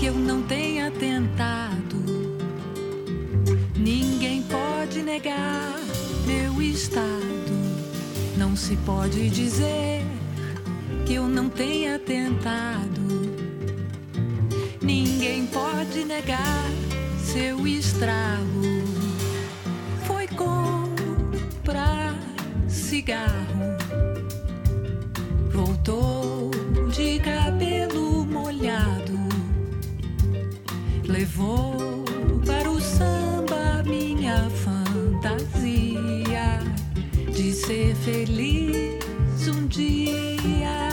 que 0.00 0.06
eu 0.06 0.14
não 0.14 0.42
tenha 0.42 0.90
tentado. 0.90 2.02
Ninguém 3.76 4.42
pode 4.42 5.00
negar 5.00 5.78
meu 6.26 6.60
estado. 6.60 7.52
Não 8.36 8.56
se 8.56 8.74
pode 8.78 9.30
dizer 9.30 10.02
que 11.06 11.14
eu 11.14 11.28
não 11.28 11.48
tenha 11.48 12.00
tentado. 12.00 13.00
Ninguém 14.82 15.46
pode 15.46 16.04
negar 16.04 16.66
seu 17.16 17.64
estrago. 17.64 18.82
Foi 20.04 20.26
comprar 20.26 22.12
cigarro, 22.68 23.76
voltou 25.60 26.50
de 26.90 27.20
cabelo 27.20 28.24
molhado, 28.24 29.18
levou 31.06 32.02
para 32.46 32.70
o 32.70 32.80
samba 32.80 33.82
minha 33.84 34.48
fantasia 34.64 35.60
de 37.34 37.52
ser 37.52 37.94
feliz 37.96 39.48
um 39.48 39.66
dia. 39.66 40.88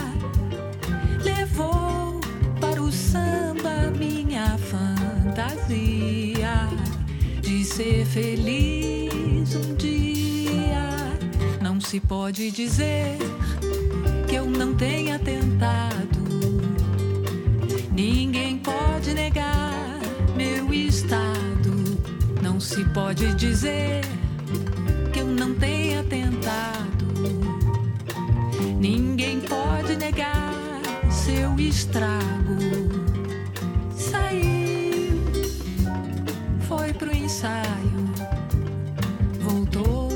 Levou 1.24 2.20
para 2.60 2.82
o 2.82 2.92
samba 2.92 3.90
minha 3.98 4.58
fantasia 4.58 5.78
de 7.40 7.64
ser 7.64 8.04
feliz 8.04 9.54
um 9.54 9.74
dia. 9.76 10.07
Se 11.88 12.00
pode 12.00 12.50
dizer 12.50 13.16
que 14.28 14.34
eu 14.34 14.44
não 14.44 14.74
tenha 14.74 15.18
tentado. 15.18 16.20
Ninguém 17.90 18.58
pode 18.58 19.14
negar 19.14 19.98
meu 20.36 20.70
estado. 20.74 21.98
Não 22.42 22.60
se 22.60 22.84
pode 22.90 23.32
dizer 23.36 24.02
que 25.14 25.20
eu 25.20 25.28
não 25.28 25.54
tenha 25.54 26.04
tentado. 26.04 27.06
Ninguém 28.78 29.40
pode 29.40 29.96
negar 29.96 30.52
seu 31.10 31.58
estrago. 31.58 32.58
Saiu, 33.96 35.22
foi 36.68 36.92
pro 36.92 37.16
ensaio, 37.16 38.12
voltou 39.40 40.08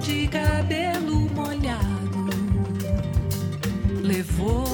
de 0.00 0.26
cabelo 0.28 0.91
levou 4.22 4.64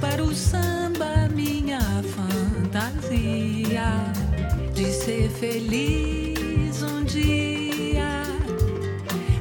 para 0.00 0.22
o 0.22 0.32
samba 0.32 1.28
minha 1.34 1.80
fantasia 2.14 3.90
de 4.72 4.92
ser 4.92 5.28
feliz 5.28 6.82
um 6.82 7.02
dia. 7.02 8.22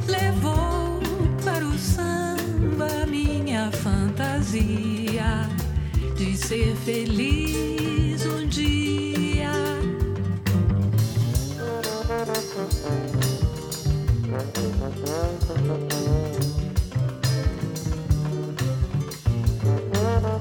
Levou 0.07 0.99
para 1.43 1.63
o 1.63 1.77
samba 1.77 3.05
minha 3.07 3.71
fantasia 3.71 5.47
de 6.17 6.35
ser 6.35 6.75
feliz 6.77 8.25
um 8.25 8.47
dia. 8.47 9.51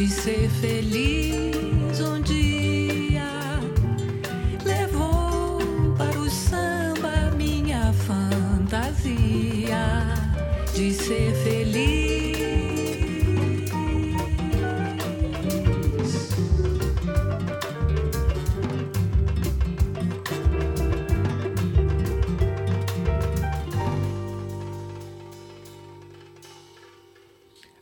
de 0.00 0.08
ser 0.08 0.48
feliz 0.48 2.00
um 2.00 2.22
dia. 2.22 3.60
Levou 4.64 5.58
para 5.98 6.18
o 6.18 6.30
samba 6.30 7.30
minha 7.36 7.92
fantasia 7.92 9.04
de 10.74 10.94
ser 10.94 11.34
feliz. 11.44 12.40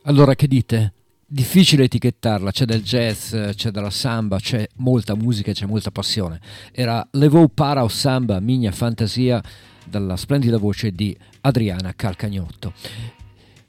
Allora, 0.03 0.35
che 0.35 0.47
dite? 0.47 0.98
Difficile 1.31 1.83
etichettarla, 1.83 2.49
c'è 2.49 2.65
del 2.65 2.81
jazz, 2.81 3.35
c'è 3.53 3.69
della 3.69 3.91
samba, 3.91 4.39
c'è 4.39 4.67
molta 4.77 5.13
musica, 5.15 5.51
c'è 5.51 5.67
molta 5.67 5.91
passione. 5.91 6.39
Era 6.71 7.07
Levou 7.11 7.49
para 7.53 7.83
o 7.83 7.87
samba, 7.87 8.39
mia 8.39 8.71
fantasia, 8.71 9.39
dalla 9.85 10.17
splendida 10.17 10.57
voce 10.57 10.91
di 10.91 11.15
Adriana 11.41 11.93
Calcagnotto. 11.95 12.73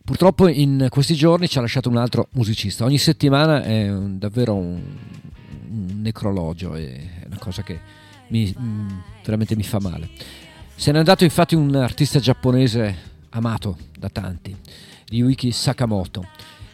Purtroppo 0.02 0.48
in 0.48 0.86
questi 0.88 1.14
giorni 1.14 1.48
ci 1.48 1.58
ha 1.58 1.60
lasciato 1.60 1.90
un 1.90 1.98
altro 1.98 2.28
musicista. 2.32 2.84
Ogni 2.86 2.96
settimana 2.96 3.62
è 3.62 3.90
un- 3.90 4.18
davvero 4.18 4.54
un, 4.54 4.80
un 5.70 6.00
necrologio, 6.00 6.72
è 6.74 6.98
una 7.26 7.38
cosa 7.38 7.62
che 7.62 7.78
mi- 8.28 8.54
mm, 8.58 8.88
veramente 9.22 9.54
mi 9.54 9.64
fa 9.64 9.78
male. 9.80 10.08
Se 10.76 10.92
n'è 10.92 10.98
andato 10.98 11.24
infatti 11.24 11.54
un 11.54 11.74
artista 11.74 12.18
giapponese 12.20 12.96
amato 13.30 13.76
da 13.98 14.08
tanti, 14.08 14.56
Ryuiki 15.10 15.52
Sakamoto. 15.52 16.26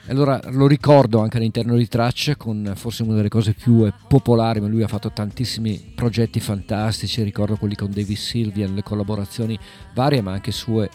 Allora 0.08 0.40
lo 0.50 0.68
ricordo 0.68 1.18
anche 1.18 1.38
all'interno 1.38 1.74
di 1.76 1.88
Tracce 1.88 2.36
con 2.36 2.72
forse 2.76 3.02
una 3.02 3.16
delle 3.16 3.28
cose 3.28 3.54
più 3.54 3.84
eh, 3.84 3.92
popolari, 4.06 4.60
ma 4.60 4.68
lui 4.68 4.84
ha 4.84 4.88
fatto 4.88 5.10
tantissimi 5.10 5.92
progetti 5.96 6.38
fantastici, 6.38 7.22
ricordo 7.24 7.56
quelli 7.56 7.74
con 7.74 7.90
David 7.90 8.16
Sylvian, 8.16 8.74
le 8.74 8.84
collaborazioni 8.84 9.58
varie 9.94 10.20
ma 10.20 10.30
anche 10.30 10.52
sue, 10.52 10.88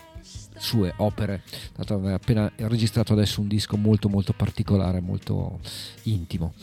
sue 0.58 0.94
opere. 0.98 1.44
Ha 1.76 2.14
appena 2.14 2.50
registrato 2.56 3.12
adesso 3.12 3.42
un 3.42 3.50
disco 3.50 3.76
molto 3.76 4.08
molto 4.08 4.32
particolare, 4.32 5.02
molto 5.02 5.60
intimo. 6.04 6.54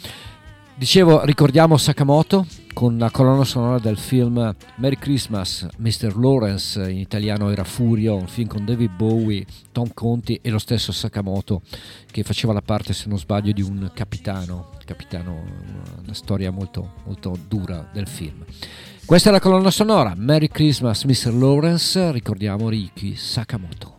Dicevo, 0.78 1.24
ricordiamo 1.24 1.76
Sakamoto 1.76 2.46
con 2.72 2.98
la 2.98 3.10
colonna 3.10 3.42
sonora 3.42 3.80
del 3.80 3.98
film 3.98 4.54
Merry 4.76 4.94
Christmas, 4.94 5.66
Mr. 5.78 6.16
Lawrence, 6.16 6.88
in 6.88 6.98
italiano 6.98 7.50
era 7.50 7.64
Furio, 7.64 8.14
un 8.14 8.28
film 8.28 8.46
con 8.46 8.64
David 8.64 8.92
Bowie, 8.94 9.44
Tom 9.72 9.90
Conti 9.92 10.38
e 10.40 10.50
lo 10.50 10.60
stesso 10.60 10.92
Sakamoto 10.92 11.62
che 12.08 12.22
faceva 12.22 12.52
la 12.52 12.62
parte, 12.62 12.92
se 12.92 13.08
non 13.08 13.18
sbaglio, 13.18 13.50
di 13.50 13.60
un 13.60 13.90
capitano, 13.92 14.70
capitano 14.84 15.42
una 16.00 16.14
storia 16.14 16.52
molto, 16.52 16.92
molto 17.06 17.36
dura 17.48 17.90
del 17.92 18.06
film. 18.06 18.44
Questa 19.04 19.30
è 19.30 19.32
la 19.32 19.40
colonna 19.40 19.72
sonora, 19.72 20.14
Merry 20.16 20.46
Christmas, 20.46 21.02
Mr. 21.02 21.34
Lawrence, 21.34 22.12
ricordiamo 22.12 22.68
Riki 22.68 23.16
Sakamoto. 23.16 23.97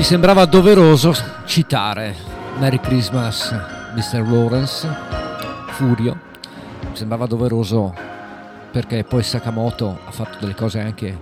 Mi 0.00 0.06
sembrava 0.06 0.46
doveroso 0.46 1.14
citare 1.44 2.16
Merry 2.58 2.80
Christmas 2.80 3.54
Mr. 3.94 4.26
Lawrence, 4.26 4.88
Furio, 5.72 6.18
mi 6.88 6.96
sembrava 6.96 7.26
doveroso 7.26 7.94
perché 8.72 9.04
poi 9.04 9.22
Sakamoto 9.22 9.98
ha 10.02 10.10
fatto 10.10 10.38
delle 10.40 10.54
cose 10.54 10.80
anche, 10.80 11.18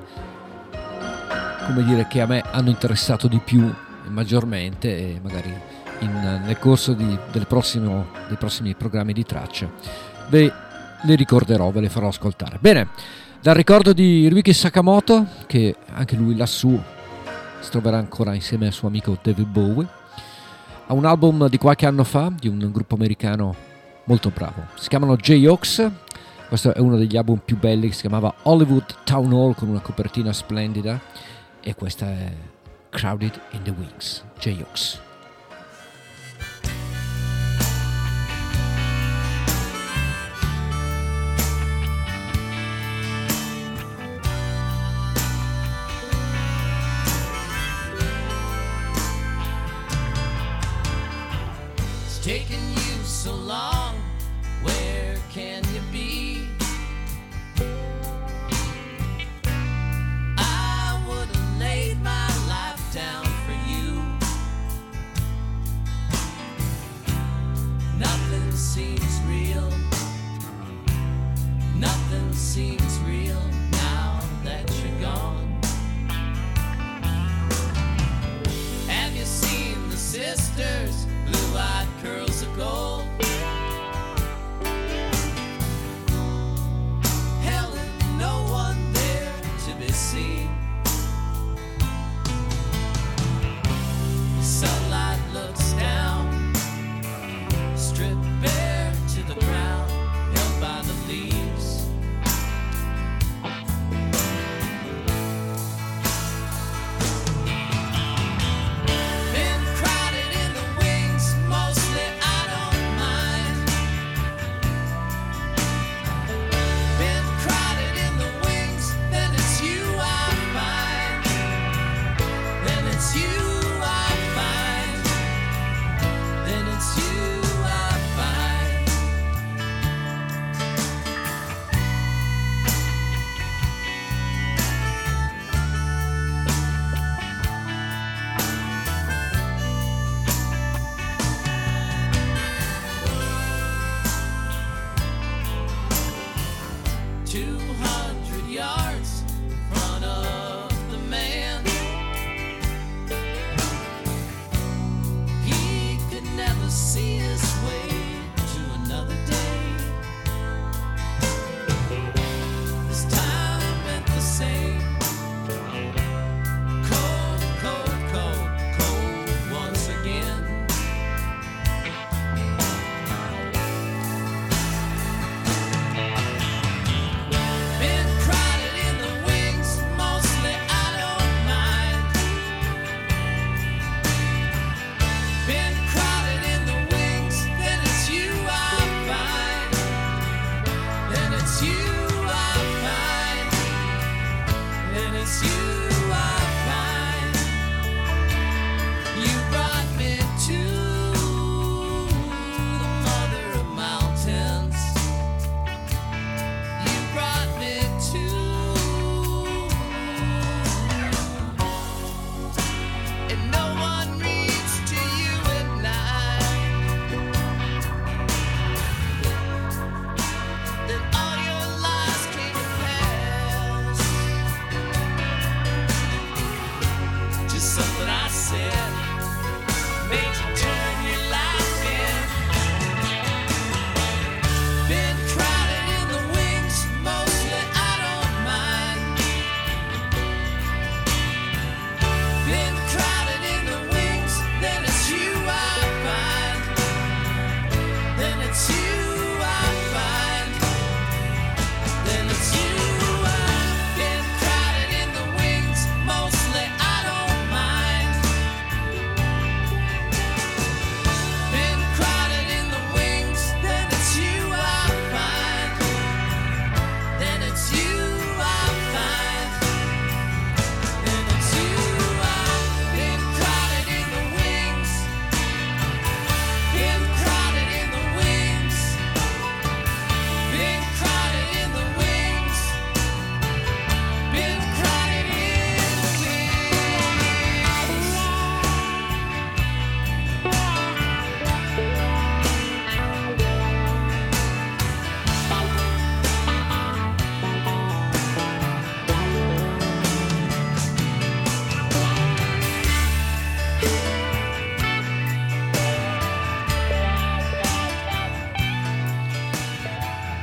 come 1.67 1.83
dire, 1.83 2.07
che 2.07 2.21
a 2.21 2.27
me 2.27 2.41
hanno 2.53 2.69
interessato 2.69 3.27
di 3.27 3.41
più 3.45 3.69
maggiormente 4.11 4.97
e 4.97 5.21
magari 5.25 5.53
in, 5.99 6.43
nel 6.45 6.59
corso 6.61 6.93
di, 6.93 7.19
prossimo, 7.49 8.07
dei 8.29 8.37
prossimi 8.37 8.77
programmi 8.77 9.13
di 9.13 9.25
tracce 9.25 9.73
ve 10.29 10.53
le 11.03 11.15
ricorderò, 11.17 11.73
ve 11.73 11.81
le 11.81 11.89
farò 11.89 12.07
ascoltare. 12.07 12.59
Bene, 12.61 12.91
dal 13.43 13.57
ricordo 13.57 13.93
di 13.93 14.29
Ryuki 14.29 14.53
Sakamoto, 14.53 15.27
che 15.49 15.75
anche 15.95 16.15
lui 16.15 16.37
lassù 16.37 16.81
si 17.60 17.70
troverà 17.70 17.98
ancora 17.98 18.35
insieme 18.35 18.66
al 18.66 18.72
suo 18.72 18.89
amico 18.89 19.18
David 19.20 19.47
Bowie. 19.47 19.86
Ha 20.86 20.93
un 20.94 21.05
album 21.05 21.48
di 21.48 21.59
qualche 21.59 21.86
anno 21.86 22.05
fa 22.05 22.32
di 22.35 22.48
un 22.48 22.70
gruppo 22.72 22.94
americano 22.94 23.55
molto 24.05 24.30
bravo. 24.30 24.66
Si 24.76 24.89
chiamano 24.89 25.16
J-Ox. 25.16 25.90
Questo 26.48 26.74
è 26.74 26.78
uno 26.80 26.97
degli 26.97 27.16
album 27.16 27.40
più 27.44 27.59
belli, 27.59 27.93
si 27.93 28.01
chiamava 28.01 28.32
Hollywood 28.44 29.05
Town 29.05 29.32
Hall 29.32 29.55
con 29.55 29.68
una 29.68 29.80
copertina 29.80 30.32
splendida. 30.32 30.98
E 31.60 31.74
questa 31.74 32.06
è 32.06 32.32
Crowded 32.90 33.39
in 33.51 33.62
the 33.62 33.74
Wings, 33.76 34.24
J-Ox. 34.39 35.07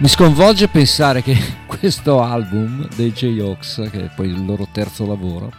Mi 0.05 0.11
sconvolge 0.11 0.67
pensare 0.67 1.23
che 1.23 1.35
questo 1.65 2.21
album 2.21 2.87
dei 2.95 3.11
J-Ox, 3.11 3.89
che 3.89 4.05
è 4.05 4.11
poi 4.15 4.27
il 4.27 4.45
loro 4.45 4.67
terzo 4.71 5.03
lavoro, 5.07 5.51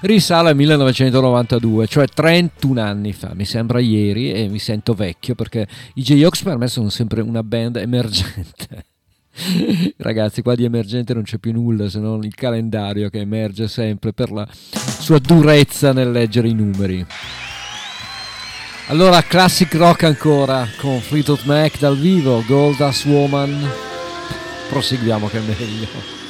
risale 0.00 0.48
al 0.48 0.56
1992, 0.56 1.86
cioè 1.86 2.08
31 2.08 2.80
anni 2.80 3.12
fa, 3.12 3.30
mi 3.34 3.44
sembra 3.44 3.78
ieri 3.78 4.32
e 4.32 4.48
mi 4.48 4.58
sento 4.58 4.94
vecchio 4.94 5.36
perché 5.36 5.68
i 5.94 6.02
J-Ox 6.02 6.42
per 6.42 6.58
me 6.58 6.66
sono 6.66 6.88
sempre 6.88 7.20
una 7.20 7.44
band 7.44 7.76
emergente. 7.76 8.86
Ragazzi, 9.98 10.42
qua 10.42 10.56
di 10.56 10.64
emergente 10.64 11.14
non 11.14 11.22
c'è 11.22 11.38
più 11.38 11.52
nulla 11.52 11.88
se 11.88 12.00
non 12.00 12.24
il 12.24 12.34
calendario 12.34 13.08
che 13.08 13.20
emerge 13.20 13.68
sempre 13.68 14.12
per 14.12 14.32
la 14.32 14.48
sua 14.50 15.20
durezza 15.20 15.92
nel 15.92 16.10
leggere 16.10 16.48
i 16.48 16.54
numeri. 16.54 17.06
Allora, 18.88 19.22
classic 19.22 19.72
rock 19.74 20.02
ancora 20.02 20.66
con 20.80 20.98
Fleetwood 20.98 21.44
Mac 21.44 21.78
dal 21.78 21.96
vivo, 21.96 22.42
Goldust 22.48 23.04
Woman 23.04 23.90
proseguiamo 24.72 25.28
che 25.28 25.36
è 25.36 25.40
meglio. 25.42 26.21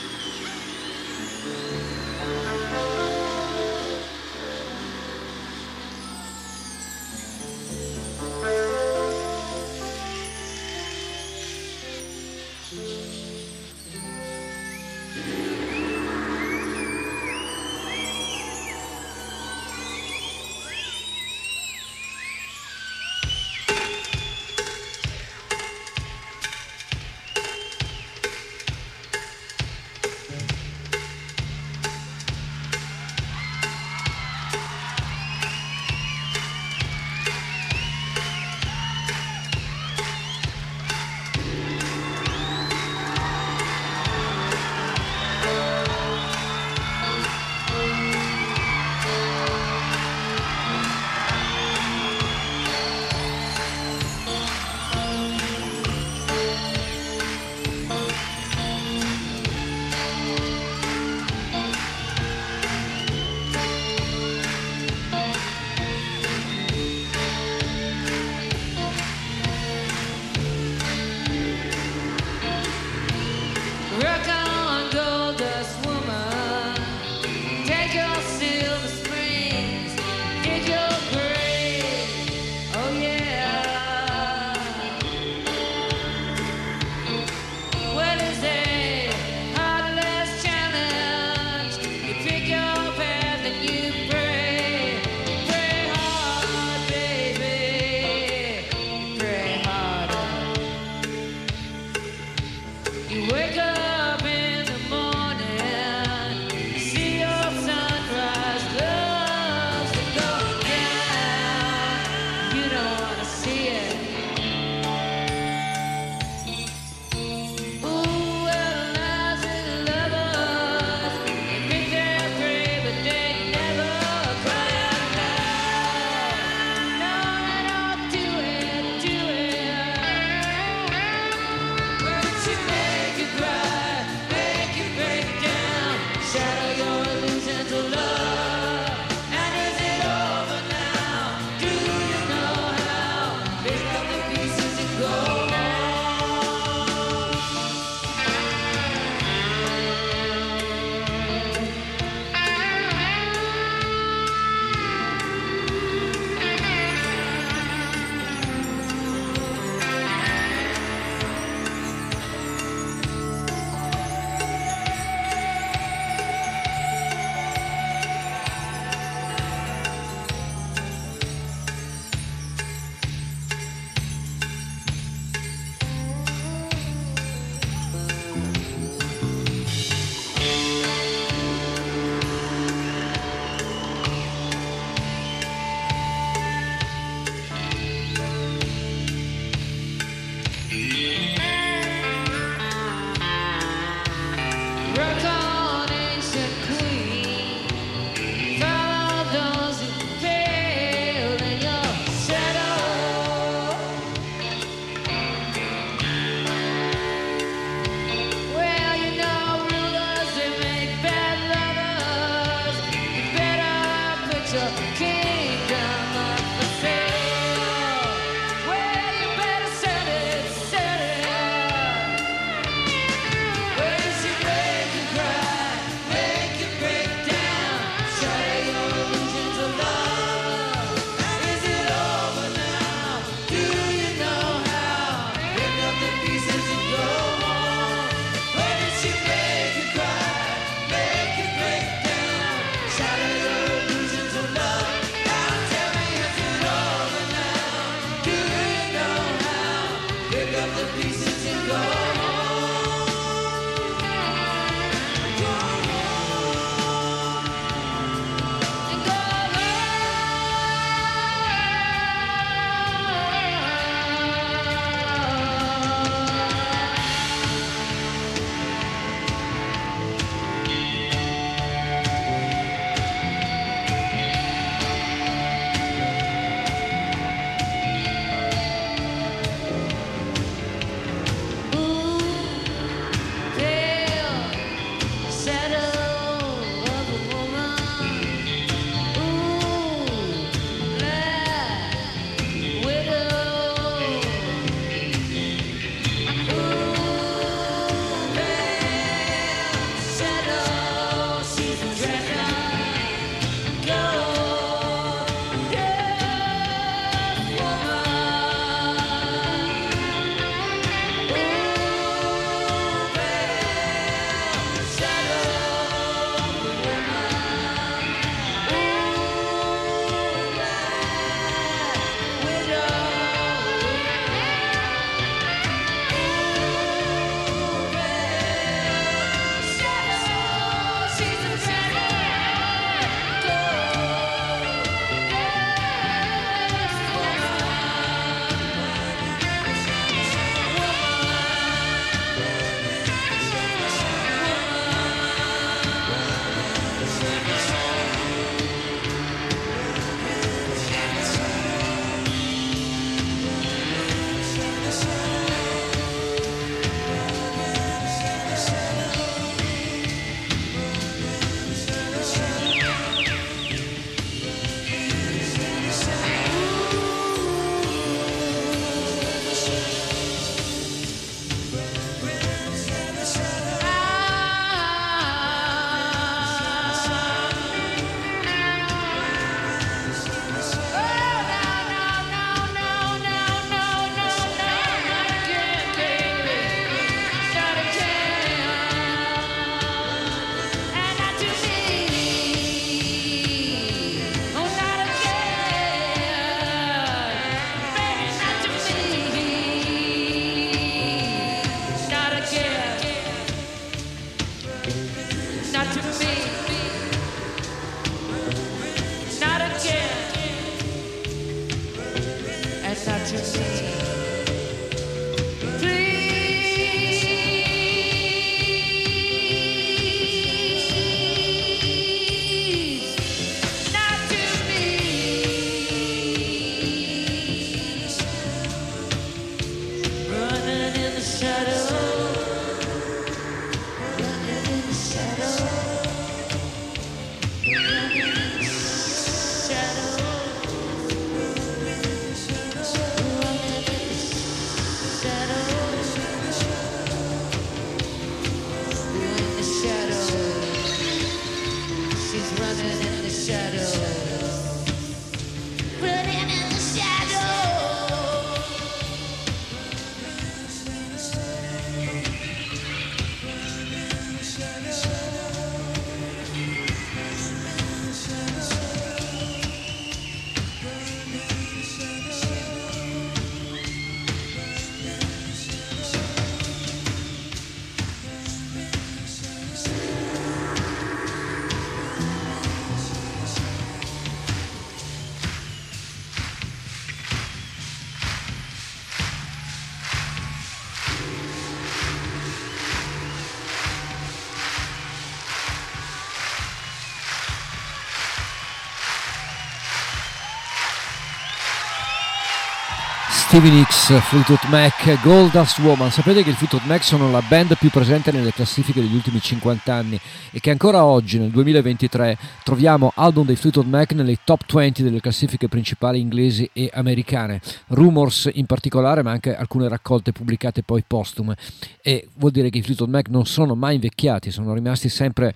Stevie 503.53 503.71
Nicks, 503.71 504.19
Fleetwood 504.19 504.65
Mac, 504.71 505.21
Goldust 505.21 505.79
Woman. 505.81 506.11
Sapete 506.11 506.43
che 506.43 506.49
i 506.49 506.53
Fleetwood 506.55 506.87
Mac 506.87 507.05
sono 507.05 507.31
la 507.31 507.43
band 507.47 507.77
più 507.77 507.91
presente 507.91 508.33
nelle 508.33 508.51
classifiche 508.51 509.03
degli 509.03 509.15
ultimi 509.15 509.43
50 509.43 509.93
anni 509.93 510.19
e 510.51 510.59
che 510.59 510.71
ancora 510.71 511.05
oggi, 511.05 511.39
nel 511.39 511.51
2023, 511.51 512.39
troviamo 512.65 513.13
album 513.15 513.45
dei 513.45 513.57
Fleetwood 513.57 513.89
Mac 513.89 514.13
nelle 514.13 514.39
top 514.43 514.63
20 514.73 515.03
delle 515.03 515.21
classifiche 515.21 515.69
principali 515.69 516.19
inglesi 516.19 516.71
e 516.73 516.89
americane. 516.95 517.61
Rumors 517.89 518.49
in 518.55 518.65
particolare, 518.65 519.23
ma 519.23 519.33
anche 519.33 519.55
alcune 519.55 519.87
raccolte 519.87 520.33
pubblicate 520.33 520.83
poi 520.83 521.05
postume. 521.07 521.55
E 522.01 522.29
vuol 522.37 522.53
dire 522.53 522.71
che 522.71 522.79
i 522.79 522.83
Fleetwood 522.83 523.11
Mac 523.11 523.29
non 523.29 523.45
sono 523.45 523.75
mai 523.75 523.97
invecchiati, 523.97 524.51
sono 524.51 524.73
rimasti 524.73 525.11
sempre, 525.11 525.55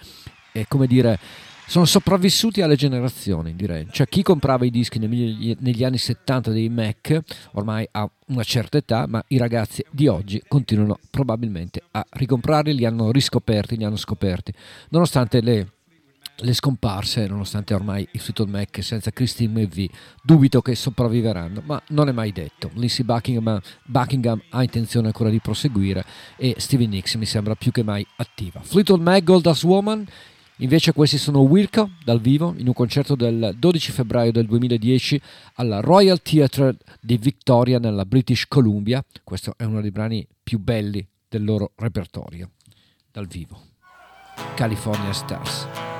eh, 0.52 0.66
come 0.68 0.86
dire, 0.86 1.18
sono 1.66 1.84
sopravvissuti 1.84 2.62
alle 2.62 2.76
generazioni, 2.76 3.54
direi. 3.56 3.88
Cioè, 3.90 4.06
chi 4.06 4.22
comprava 4.22 4.64
i 4.64 4.70
dischi 4.70 4.98
negli, 4.98 5.84
anni 5.84 5.98
70 5.98 6.50
dei 6.50 6.68
Mac 6.68 7.20
ormai 7.52 7.86
ha 7.90 8.08
una 8.28 8.44
certa 8.44 8.78
età, 8.78 9.06
ma 9.08 9.22
i 9.28 9.36
ragazzi 9.36 9.84
di 9.90 10.06
oggi 10.06 10.42
continuano 10.46 10.98
probabilmente 11.10 11.82
a 11.90 12.06
ricomprarli, 12.08 12.74
li 12.74 12.84
hanno 12.84 13.10
riscoperti, 13.10 13.76
li 13.76 13.84
hanno 13.84 13.96
scoperti, 13.96 14.52
nonostante 14.90 15.40
le, 15.40 15.72
le 16.36 16.52
scomparse, 16.54 17.26
nonostante 17.26 17.74
ormai 17.74 18.06
i 18.12 18.18
Fleetwood 18.18 18.48
Mac 18.48 18.82
senza 18.82 19.10
Christine 19.10 19.60
McVie 19.60 19.90
dubito 20.22 20.62
che 20.62 20.76
sopravviveranno, 20.76 21.62
ma 21.64 21.82
non 21.88 22.08
è 22.08 22.12
mai 22.12 22.30
detto. 22.30 22.70
Lindsey 22.74 23.04
Buckingham, 23.04 23.60
Buckingham 23.84 24.40
ha 24.50 24.62
intenzione 24.62 25.08
ancora 25.08 25.30
di 25.30 25.40
proseguire 25.40 26.04
e 26.36 26.54
Stevie 26.58 26.86
Nicks 26.86 27.14
mi 27.14 27.26
sembra 27.26 27.56
più 27.56 27.72
che 27.72 27.82
mai 27.82 28.06
attiva. 28.16 28.60
Fleetwood 28.62 29.00
Mac, 29.00 29.24
Goldust 29.24 29.64
Woman. 29.64 30.06
Invece 30.60 30.92
questi 30.92 31.18
sono 31.18 31.40
Wilco 31.40 31.90
dal 32.02 32.20
vivo 32.20 32.54
in 32.56 32.66
un 32.66 32.72
concerto 32.72 33.14
del 33.14 33.54
12 33.58 33.92
febbraio 33.92 34.32
del 34.32 34.46
2010 34.46 35.20
alla 35.54 35.80
Royal 35.80 36.22
Theatre 36.22 36.78
di 36.98 37.18
Victoria 37.18 37.78
nella 37.78 38.06
British 38.06 38.46
Columbia. 38.48 39.04
Questo 39.22 39.52
è 39.58 39.64
uno 39.64 39.82
dei 39.82 39.90
brani 39.90 40.26
più 40.42 40.58
belli 40.58 41.06
del 41.28 41.44
loro 41.44 41.72
repertorio 41.76 42.52
dal 43.12 43.26
vivo. 43.26 43.60
California 44.54 45.12
Stars. 45.12 45.95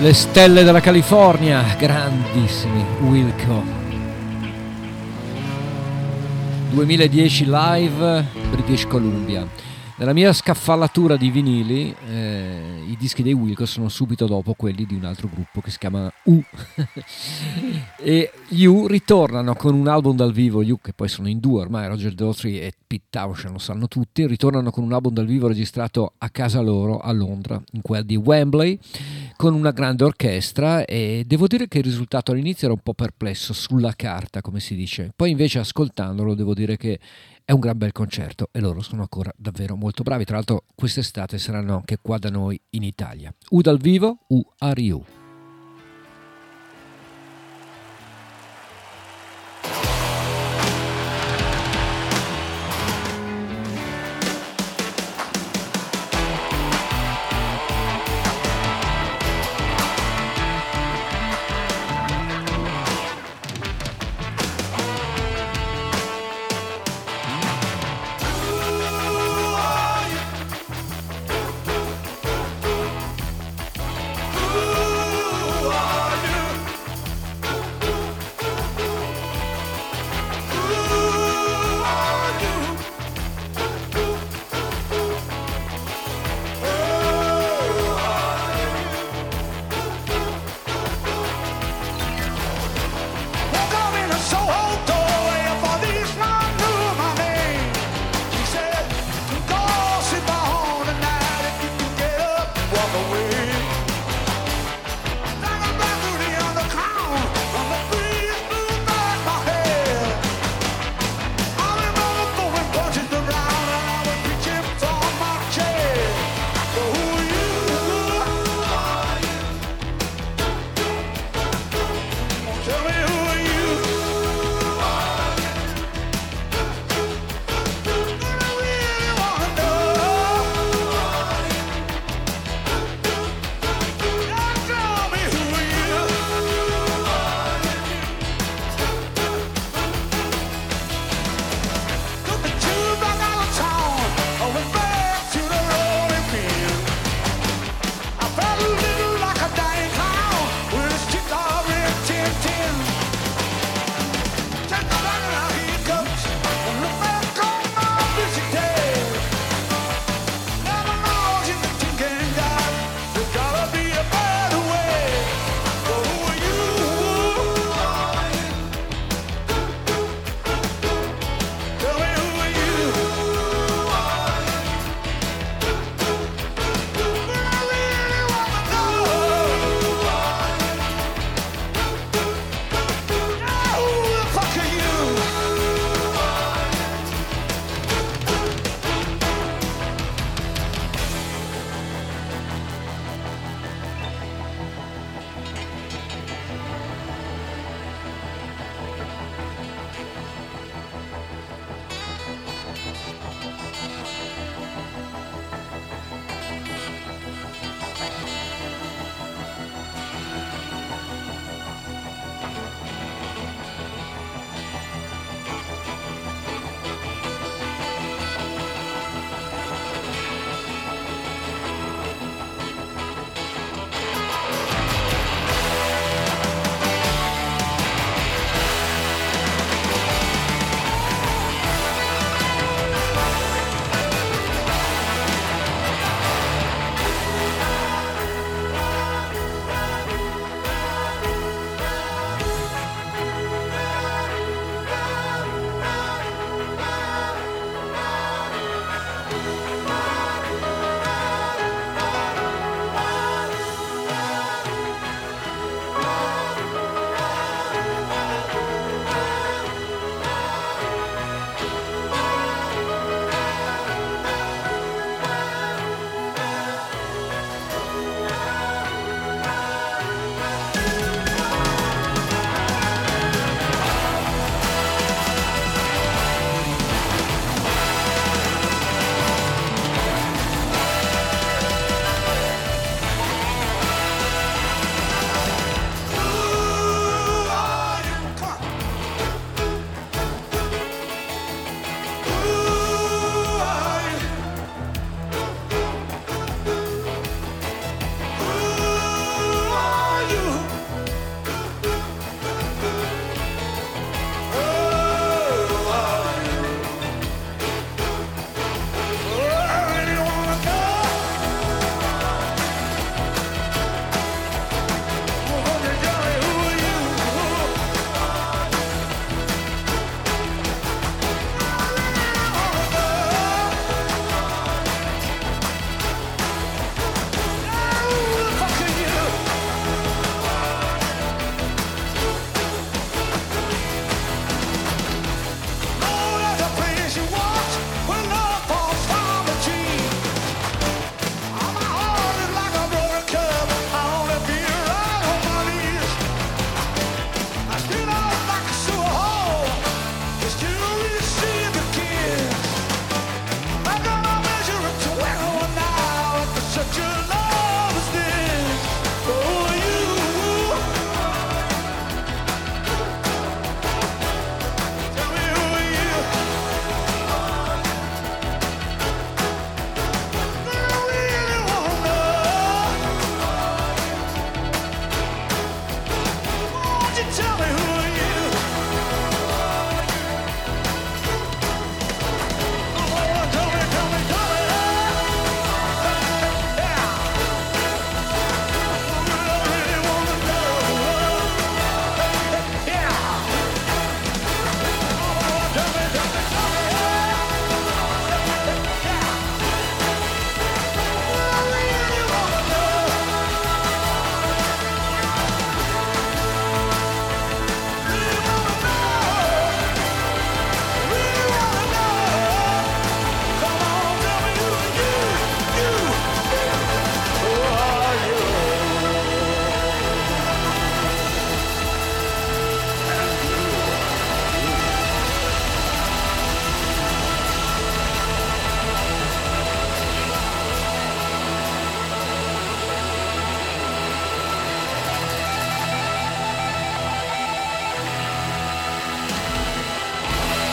Le 0.00 0.14
stelle 0.14 0.64
della 0.64 0.80
California, 0.80 1.62
grandissimi 1.78 2.82
Wilco. 3.02 3.62
2010 6.70 7.44
live 7.46 8.24
British 8.50 8.86
Columbia. 8.86 9.46
Nella 9.96 10.14
mia 10.14 10.32
scaffalatura 10.32 11.18
di 11.18 11.28
vinili, 11.28 11.94
eh, 12.08 12.29
dischi 13.00 13.22
dei 13.22 13.32
Wilco 13.32 13.64
sono 13.64 13.88
subito 13.88 14.26
dopo 14.26 14.52
quelli 14.52 14.84
di 14.84 14.94
un 14.94 15.04
altro 15.04 15.26
gruppo 15.32 15.62
che 15.62 15.70
si 15.70 15.78
chiama 15.78 16.12
U. 16.24 16.38
e 17.96 18.30
gli 18.48 18.64
U 18.64 18.86
ritornano 18.86 19.54
con 19.54 19.74
un 19.74 19.88
album 19.88 20.16
dal 20.16 20.34
vivo, 20.34 20.62
gli 20.62 20.70
U 20.70 20.78
che 20.82 20.92
poi 20.92 21.08
sono 21.08 21.26
in 21.28 21.40
due 21.40 21.62
ormai, 21.62 21.88
Roger 21.88 22.12
Daltrey 22.12 22.58
e 22.58 22.74
Pete 22.86 23.04
Townshend 23.08 23.54
lo 23.54 23.58
sanno 23.58 23.88
tutti, 23.88 24.26
ritornano 24.26 24.70
con 24.70 24.84
un 24.84 24.92
album 24.92 25.14
dal 25.14 25.24
vivo 25.24 25.48
registrato 25.48 26.12
a 26.18 26.28
casa 26.28 26.60
loro 26.60 26.98
a 26.98 27.10
Londra, 27.12 27.60
in 27.72 27.80
quel 27.80 28.04
di 28.04 28.16
Wembley, 28.16 28.78
con 29.36 29.54
una 29.54 29.70
grande 29.70 30.04
orchestra 30.04 30.84
e 30.84 31.24
devo 31.26 31.46
dire 31.46 31.68
che 31.68 31.78
il 31.78 31.84
risultato 31.84 32.32
all'inizio 32.32 32.66
era 32.66 32.74
un 32.74 32.82
po' 32.82 32.92
perplesso 32.92 33.54
sulla 33.54 33.94
carta, 33.96 34.42
come 34.42 34.60
si 34.60 34.74
dice. 34.74 35.10
Poi 35.16 35.30
invece 35.30 35.58
ascoltandolo 35.58 36.34
devo 36.34 36.52
dire 36.52 36.76
che 36.76 36.98
è 37.50 37.52
un 37.52 37.58
gran 37.58 37.76
bel 37.76 37.90
concerto 37.90 38.48
e 38.52 38.60
loro 38.60 38.80
sono 38.80 39.00
ancora 39.00 39.32
davvero 39.36 39.74
molto 39.74 40.04
bravi. 40.04 40.24
Tra 40.24 40.36
l'altro 40.36 40.66
quest'estate 40.72 41.36
saranno 41.36 41.74
anche 41.74 41.98
qua 42.00 42.16
da 42.16 42.30
noi 42.30 42.60
in 42.70 42.84
Italia. 42.84 43.34
U 43.48 43.60
dal 43.60 43.78
vivo, 43.78 44.18
U 44.28 44.40
a 44.58 44.72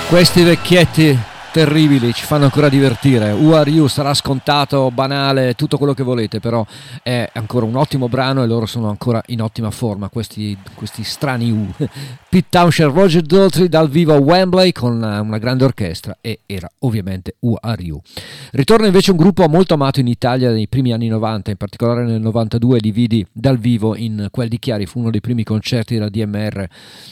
Questi 0.09 0.41
vecchietti 0.41 1.19
terribili 1.51 2.13
ci 2.13 2.23
fanno 2.23 2.45
ancora 2.45 2.69
divertire. 2.69 3.31
You 3.31 3.88
sarà 3.88 4.13
scontato, 4.13 4.89
banale, 4.89 5.53
tutto 5.53 5.77
quello 5.77 5.93
che 5.93 6.01
volete, 6.01 6.39
però 6.39 6.65
è 7.03 7.29
ancora 7.48 7.65
un 7.65 7.78
ottimo 7.78 8.10
brano 8.10 8.44
e 8.44 8.45
loro 8.45 8.65
sono 8.65 8.90
ancora 8.90 9.24
in 9.28 9.41
ottima 9.41 9.72
forma, 9.72 10.10
questi, 10.10 10.57
questi 10.76 11.06
strani 11.06 11.49
U. 11.49 11.65
Pete 12.30 12.48
Townshend, 12.49 12.94
Roger 12.94 13.22
Daltrey 13.22 13.69
dal 13.69 13.90
vivo 13.90 14.14
a 14.14 14.18
Wembley 14.18 14.74
con 14.74 14.95
una 14.95 15.38
grande 15.38 15.64
orchestra 15.64 16.18
e 16.19 16.41
era 16.45 16.69
ovviamente 16.80 17.36
Who 17.40 17.57
Are 17.60 17.82
You. 17.82 18.02
Ritorna 18.52 18.88
invece 18.88 19.11
un 19.11 19.18
gruppo 19.18 19.48
molto 19.48 19.76
amato 19.76 20.02
in 20.02 20.07
Italia 20.07 20.52
nei 20.52 20.68
primi 20.68 20.91
anni 20.91 21.07
90, 21.07 21.52
in 21.52 21.56
particolare 21.57 22.03
nel 22.03 22.19
92 22.19 22.80
li 22.80 22.91
vidi 22.91 23.26
dal 23.32 23.57
vivo 23.57 23.95
in 23.95 24.28
Quel 24.30 24.49
di 24.49 24.60
Chiari, 24.60 24.86
fu 24.86 24.99
uno 24.99 25.10
dei 25.10 25.22
primi 25.22 25.45
concerti 25.45 25.94
della 25.94 26.10
DMR 26.10 26.68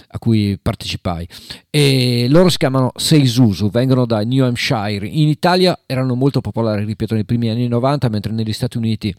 a 0.10 0.20
cui 0.20 0.60
partecipai. 0.62 1.26
E 1.70 2.28
loro 2.30 2.50
si 2.50 2.58
chiamano 2.58 2.92
Seisusu, 2.94 3.70
vengono 3.70 4.06
da 4.06 4.22
New 4.22 4.44
Hampshire. 4.44 5.08
In 5.08 5.30
Italia 5.30 5.80
erano 5.86 6.16
molto 6.16 6.42
popolari, 6.42 6.84
ripeto, 6.84 7.14
nei 7.14 7.24
primi 7.24 7.50
anni 7.50 7.70
90, 7.70 8.10
mentre 8.10 8.34
negli 8.34 8.52
Stati 8.52 8.76
Uniti 8.76 9.16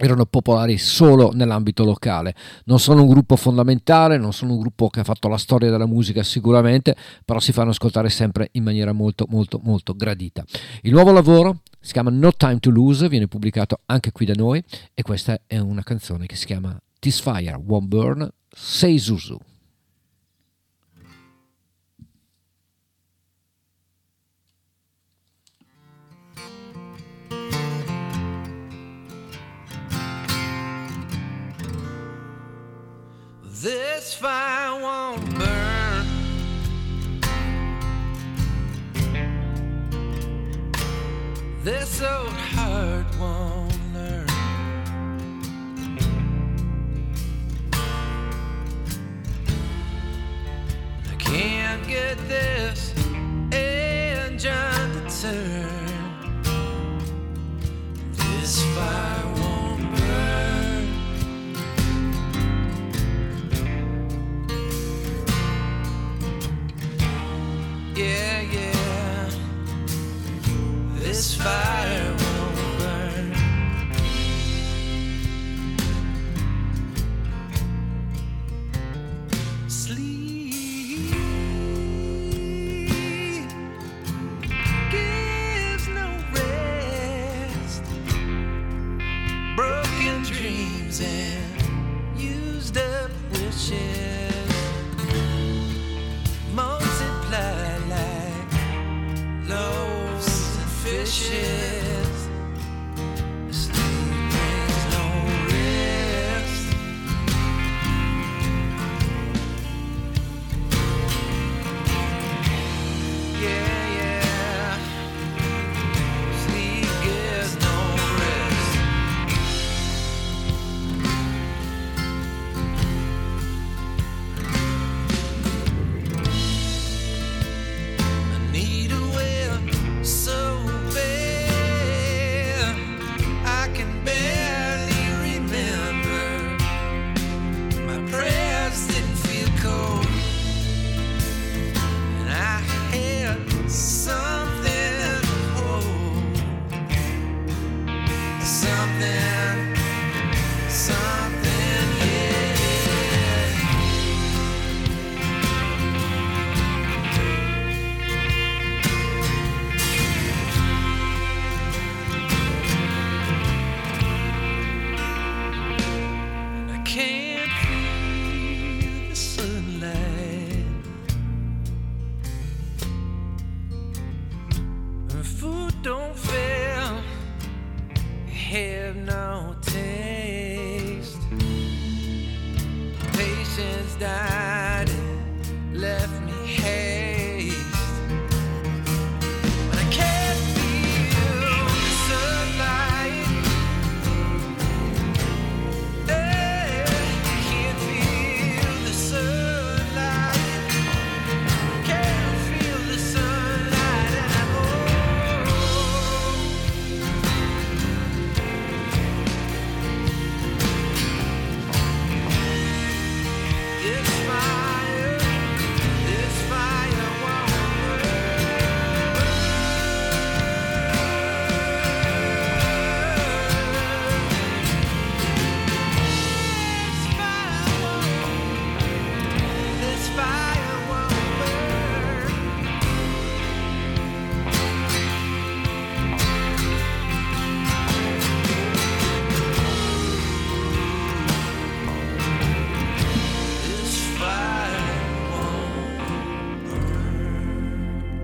erano 0.00 0.24
popolari 0.24 0.78
solo 0.78 1.30
nell'ambito 1.34 1.84
locale. 1.84 2.34
Non 2.64 2.80
sono 2.80 3.02
un 3.02 3.08
gruppo 3.08 3.36
fondamentale, 3.36 4.16
non 4.16 4.32
sono 4.32 4.54
un 4.54 4.60
gruppo 4.60 4.88
che 4.88 5.00
ha 5.00 5.04
fatto 5.04 5.28
la 5.28 5.36
storia 5.36 5.70
della 5.70 5.86
musica 5.86 6.22
sicuramente, 6.22 6.96
però 7.24 7.38
si 7.38 7.52
fanno 7.52 7.70
ascoltare 7.70 8.08
sempre 8.08 8.48
in 8.52 8.62
maniera 8.62 8.92
molto 8.92 9.26
molto 9.28 9.60
molto 9.62 9.94
gradita. 9.94 10.42
Il 10.82 10.92
nuovo 10.92 11.12
lavoro 11.12 11.60
si 11.78 11.92
chiama 11.92 12.10
No 12.10 12.32
Time 12.32 12.58
to 12.58 12.70
Lose, 12.70 13.08
viene 13.08 13.28
pubblicato 13.28 13.80
anche 13.86 14.10
qui 14.12 14.24
da 14.24 14.34
noi 14.34 14.62
e 14.94 15.02
questa 15.02 15.40
è 15.46 15.58
una 15.58 15.82
canzone 15.82 16.26
che 16.26 16.36
si 16.36 16.46
chiama 16.46 16.78
This 16.98 17.20
Fire 17.20 17.60
Won't 17.62 17.86
Burn 17.86 18.28
Seisuzu. 18.48 19.49
This 33.62 34.14
fire 34.14 34.80
won't 34.80 35.38
burn. 35.38 36.06
This 41.62 42.00
old 42.00 42.32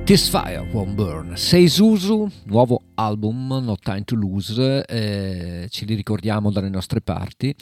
This 0.07 0.29
Fire 0.29 0.65
Won't 0.71 0.95
Burn. 0.95 1.37
Sei 1.37 1.67
Susu, 1.67 2.31
nuovo 2.45 2.81
album, 2.95 3.59
No 3.61 3.75
Time 3.75 4.05
to 4.05 4.15
Lose, 4.15 4.85
eh, 4.85 5.67
ce 5.69 5.85
li 5.85 5.97
ricordiamo 5.97 6.53
dalle 6.53 6.69
nostre 6.69 7.01
parti, 7.01 7.53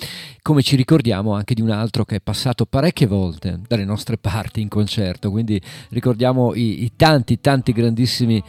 come 0.43 0.61
ci 0.61 0.77
ricordiamo 0.77 1.33
anche 1.33 1.55
di 1.55 1.63
un 1.63 1.71
altro 1.71 2.05
che 2.05 2.17
è 2.17 2.21
passato 2.21 2.67
parecchie 2.67 3.07
volte 3.07 3.61
dalle 3.67 3.87
nostre 3.87 4.19
parti 4.19 4.61
in 4.61 4.69
concerto, 4.69 5.31
quindi 5.31 5.59
ricordiamo 5.89 6.53
i, 6.53 6.83
i 6.83 6.93
tanti, 6.95 7.41
tanti 7.41 7.73
grandissimi 7.73 8.43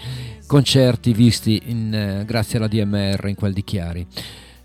concerti 0.45 1.13
visti 1.13 1.61
in, 1.67 1.93
eh, 1.93 2.25
grazie 2.25 2.57
alla 2.57 2.67
DMR 2.67 3.29
in 3.29 3.35
quel 3.35 3.53
di 3.53 3.63
Chiari. 3.63 4.05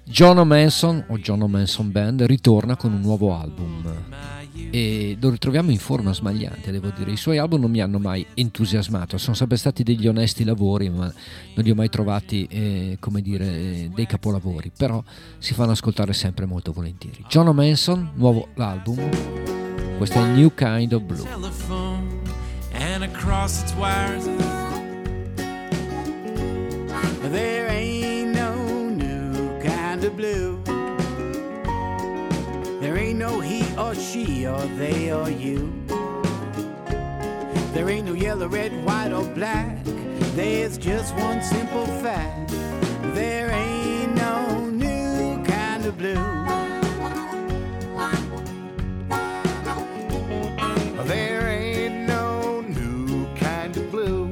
John 0.03 0.45
Manson 0.45 1.05
o 1.07 1.19
John 1.19 1.49
Manson 1.49 1.93
Band 1.93 2.23
ritorna 2.23 2.75
con 2.75 2.93
un 2.93 3.01
nuovo 3.01 3.33
album 3.33 4.40
e 4.71 5.17
lo 5.21 5.31
ritroviamo 5.31 5.71
in 5.71 5.79
forma 5.79 6.13
smagliante, 6.13 6.71
devo 6.71 6.91
dire. 6.97 7.13
I 7.13 7.17
suoi 7.17 7.39
album 7.39 7.61
non 7.63 7.71
mi 7.71 7.81
hanno 7.81 7.99
mai 7.99 8.27
entusiasmato, 8.35 9.17
sono 9.19 9.35
sempre 9.35 9.57
stati 9.57 9.83
degli 9.83 10.07
onesti 10.07 10.45
lavori, 10.45 10.91
ma 10.91 11.13
non 11.55 11.65
li 11.65 11.71
ho 11.71 11.75
mai 11.75 11.89
trovati, 11.89 12.47
eh, 12.51 12.97
come 13.01 13.23
dire, 13.23 13.47
eh, 13.47 13.91
dei 13.95 14.07
capolavori, 14.07 14.71
però 14.77 15.03
si 15.39 15.55
fanno 15.55 15.73
ascoltare 15.73 16.13
sempre 16.13 16.47
molto 16.47 16.73
volentieri. 16.73 17.25
John 17.29 17.55
Manson, 17.55 18.11
nuovo 18.15 18.49
album, 18.57 18.99
questo 19.97 20.23
è 20.23 20.27
New 20.29 20.53
Kind 20.55 20.93
of 20.93 21.03
Blue. 21.03 21.23
There 32.81 32.97
ain't 32.97 33.19
no 33.19 33.43
or 33.81 33.95
she 33.95 34.47
or 34.47 34.61
they 34.77 35.11
or 35.11 35.31
you. 35.31 35.73
There 37.73 37.89
ain't 37.89 38.07
no 38.07 38.13
yellow, 38.13 38.47
red, 38.47 38.73
white, 38.85 39.13
or 39.13 39.25
black. 39.25 39.79
There's 40.35 40.77
just 40.77 41.15
one 41.15 41.43
simple 41.43 41.87
fact. 42.05 42.51
There 43.15 43.51
ain't 43.51 44.15
no 44.15 44.67
new 44.67 45.43
kind 45.45 45.87
of 45.87 45.97
blue. 45.97 46.15
There 51.05 51.49
ain't 51.49 52.07
no 52.07 52.61
new 52.61 53.27
kind 53.37 53.75
of 53.77 53.91
blue. 53.91 54.27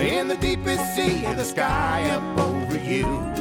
In 0.00 0.28
the 0.28 0.38
deepest 0.40 0.96
sea, 0.96 1.26
in 1.26 1.36
the 1.36 1.44
sky 1.44 2.08
up 2.10 2.38
over 2.38 2.78
you. 2.78 3.32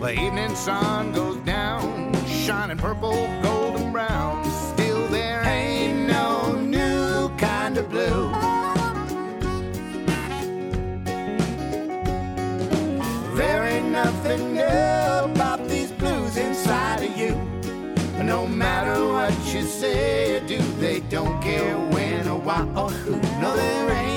The 0.00 0.12
evening 0.18 0.56
sun 0.56 1.12
goes 1.12 1.36
down, 1.44 1.69
shining 2.50 2.76
purple, 2.78 3.28
golden 3.44 3.92
brown. 3.92 4.44
Still, 4.72 5.06
there 5.06 5.40
ain't 5.44 6.08
no 6.08 6.60
new 6.60 7.28
kind 7.36 7.78
of 7.78 7.88
blue. 7.88 8.28
There 13.36 13.64
ain't 13.68 13.92
nothing 13.92 14.54
new 14.54 15.32
about 15.32 15.68
these 15.68 15.92
blues 15.92 16.36
inside 16.36 17.04
of 17.04 17.16
you. 17.16 17.36
No 18.24 18.48
matter 18.48 18.96
what 19.06 19.32
you 19.54 19.62
say 19.62 20.38
or 20.38 20.40
do, 20.40 20.58
they 20.80 20.98
don't 21.08 21.40
care 21.40 21.78
when 21.94 22.26
or 22.26 22.40
why 22.40 22.62
or 22.74 22.90
who. 22.90 23.12
No, 23.40 23.54
there 23.54 23.90
ain't 23.92 24.09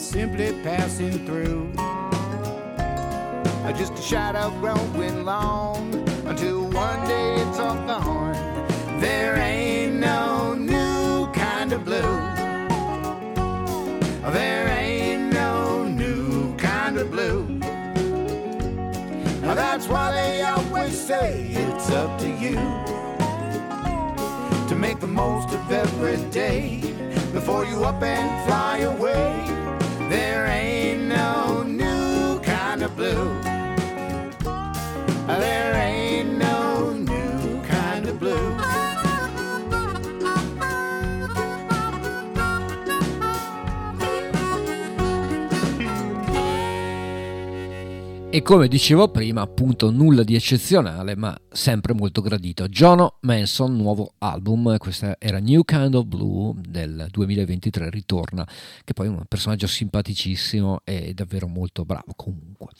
simply 0.00 0.52
passing 0.62 1.24
through. 1.26 1.72
Just 3.76 3.94
a 3.94 4.02
shadow 4.02 4.50
growing 4.60 5.24
long 5.24 5.92
until 6.26 6.62
one 6.70 7.08
day 7.08 7.34
it's 7.34 7.58
all 7.58 7.74
gone. 7.86 8.34
There 9.00 9.36
ain't 9.36 9.96
no 9.96 10.54
new 10.54 11.26
kind 11.32 11.72
of 11.72 11.84
blue. 11.84 12.00
There 14.32 14.68
ain't 14.68 15.32
no 15.32 15.84
new 15.84 16.54
kind 16.56 16.98
of 16.98 17.10
blue. 17.10 17.44
Now 19.42 19.54
that's 19.54 19.88
why 19.88 20.12
they 20.12 20.42
always 20.42 20.98
say 20.98 21.48
it's 21.50 21.90
up 21.90 22.18
to 22.20 22.28
you 22.28 22.54
to 24.68 24.76
make 24.76 25.00
the 25.00 25.08
most 25.08 25.52
of 25.52 25.72
every 25.72 26.16
day 26.30 26.80
before 27.32 27.64
you 27.64 27.84
up 27.84 28.00
and 28.02 28.46
fly 28.46 28.78
away. 28.78 29.63
There 30.08 30.46
ain't 30.46 31.02
no 31.08 31.62
new 31.62 32.40
kind 32.40 32.82
of 32.82 32.96
blue. 32.96 33.40
There 35.26 35.74
ain't 35.74 36.13
E 48.34 48.42
come 48.42 48.66
dicevo 48.66 49.12
prima, 49.12 49.42
appunto 49.42 49.92
nulla 49.92 50.24
di 50.24 50.34
eccezionale, 50.34 51.14
ma 51.14 51.38
sempre 51.52 51.94
molto 51.94 52.20
gradito. 52.20 52.66
Jono 52.66 53.18
Manson, 53.20 53.76
nuovo 53.76 54.14
album, 54.18 54.76
questa 54.78 55.14
era 55.20 55.38
New 55.38 55.62
Kind 55.62 55.94
of 55.94 56.06
Blue 56.06 56.52
del 56.60 57.06
2023, 57.12 57.90
ritorna, 57.90 58.44
che 58.82 58.92
poi 58.92 59.06
è 59.06 59.08
un 59.08 59.22
personaggio 59.28 59.68
simpaticissimo 59.68 60.80
e 60.82 61.14
davvero 61.14 61.46
molto 61.46 61.84
bravo 61.84 62.12
comunque. 62.16 62.70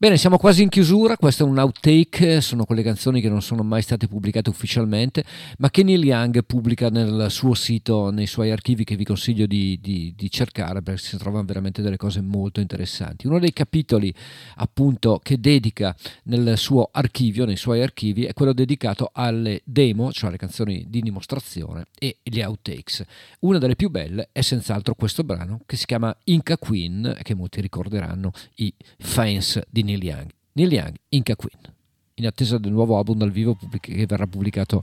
Bene, 0.00 0.16
siamo 0.16 0.38
quasi 0.38 0.62
in 0.62 0.68
chiusura, 0.68 1.16
questo 1.16 1.44
è 1.44 1.48
un 1.48 1.58
outtake, 1.58 2.40
sono 2.40 2.64
quelle 2.64 2.84
canzoni 2.84 3.20
che 3.20 3.28
non 3.28 3.42
sono 3.42 3.64
mai 3.64 3.82
state 3.82 4.06
pubblicate 4.06 4.48
ufficialmente, 4.48 5.24
ma 5.58 5.70
che 5.70 5.82
Neil 5.82 6.04
Young 6.04 6.44
pubblica 6.44 6.88
nel 6.88 7.26
suo 7.30 7.52
sito, 7.54 8.10
nei 8.10 8.28
suoi 8.28 8.52
archivi 8.52 8.84
che 8.84 8.94
vi 8.94 9.02
consiglio 9.02 9.46
di, 9.46 9.76
di- 9.82 10.14
di 10.16 10.30
cercare 10.30 10.82
perché 10.82 11.00
si 11.00 11.16
trovano 11.16 11.44
veramente 11.46 11.82
delle 11.82 11.96
cose 11.96 12.20
molto 12.20 12.60
interessanti. 12.60 13.26
Uno 13.26 13.40
dei 13.40 13.52
capitoli 13.52 14.14
appunto 14.58 15.18
che 15.20 15.40
dedica 15.40 15.96
nel 16.26 16.56
suo 16.56 16.90
archivio, 16.92 17.44
nei 17.44 17.56
suoi 17.56 17.82
archivi, 17.82 18.24
è 18.24 18.34
quello 18.34 18.52
dedicato 18.52 19.10
alle 19.12 19.62
demo, 19.64 20.12
cioè 20.12 20.28
alle 20.28 20.38
canzoni 20.38 20.84
di 20.86 21.00
dimostrazione 21.00 21.86
e 21.98 22.18
gli 22.22 22.40
outtakes. 22.40 23.02
Una 23.40 23.58
delle 23.58 23.74
più 23.74 23.90
belle 23.90 24.28
è 24.30 24.42
senz'altro 24.42 24.94
questo 24.94 25.24
brano 25.24 25.62
che 25.66 25.74
si 25.74 25.86
chiama 25.86 26.16
Inca 26.26 26.56
Queen, 26.56 27.18
che 27.20 27.34
molti 27.34 27.60
ricorderanno 27.60 28.30
i 28.58 28.72
fans 28.96 29.60
di 29.68 29.86
Neil 29.88 30.04
Young. 30.04 30.30
Neil 30.52 30.72
Young, 30.72 30.94
Inca 31.10 31.34
Queen, 31.34 31.74
in 32.14 32.26
attesa 32.26 32.58
del 32.58 32.72
nuovo 32.72 32.98
album 32.98 33.16
dal 33.16 33.30
vivo 33.30 33.56
che 33.80 34.04
verrà 34.06 34.26
pubblicato 34.26 34.82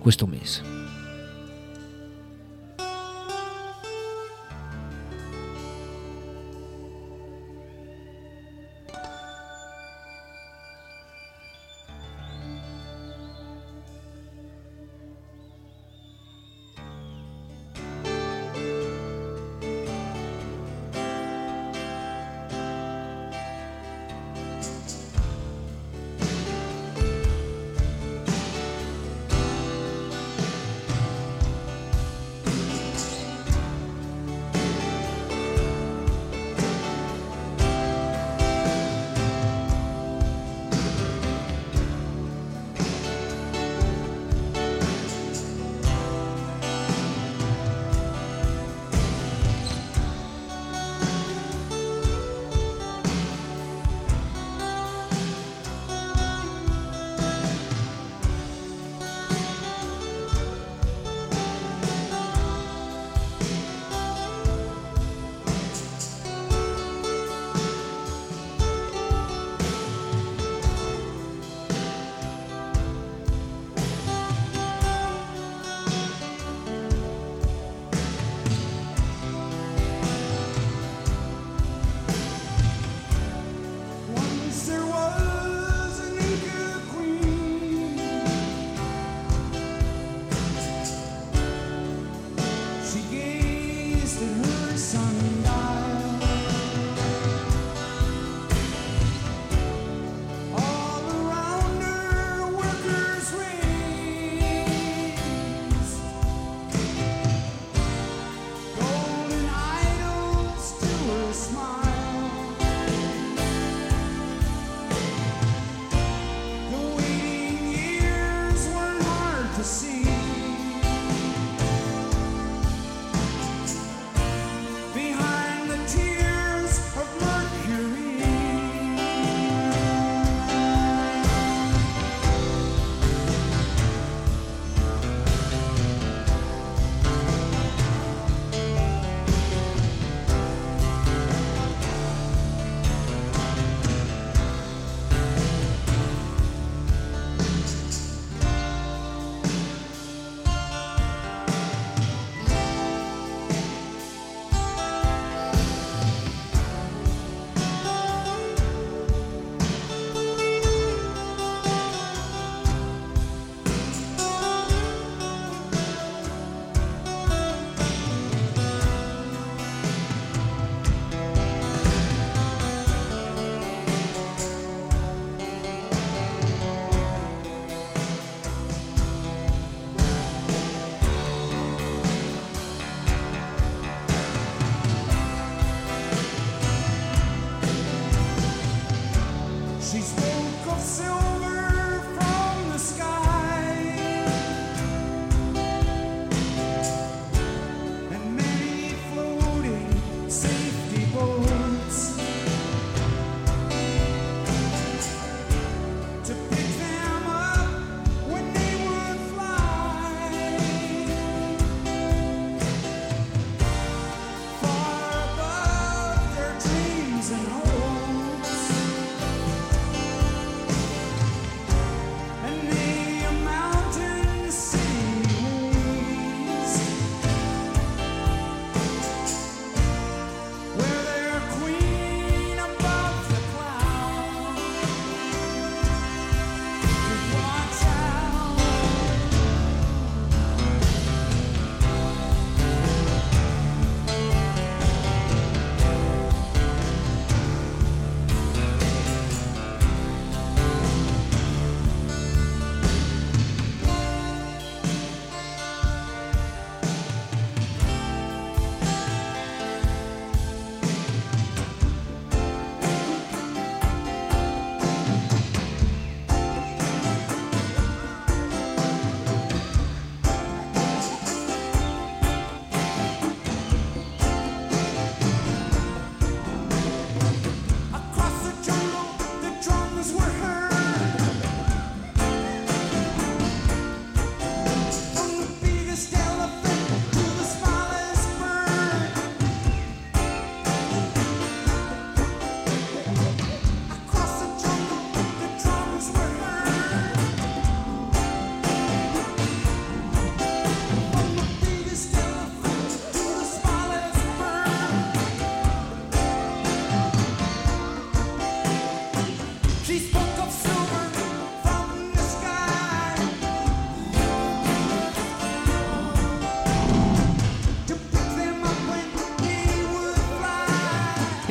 questo 0.00 0.26
mese. 0.26 0.89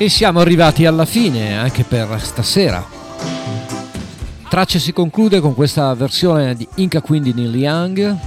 E 0.02 0.08
siamo 0.08 0.40
arrivati 0.40 0.86
alla 0.86 1.04
fine 1.04 1.58
anche 1.58 1.84
per 1.84 2.22
stasera. 2.22 2.82
Tracce 4.48 4.80
si 4.80 4.94
conclude 4.94 5.42
con 5.42 5.54
questa 5.54 5.94
versione 5.94 6.56
di 6.56 6.66
Inca 6.76 7.02
quindi 7.02 7.34
Neil 7.34 7.54
Young 7.54 8.18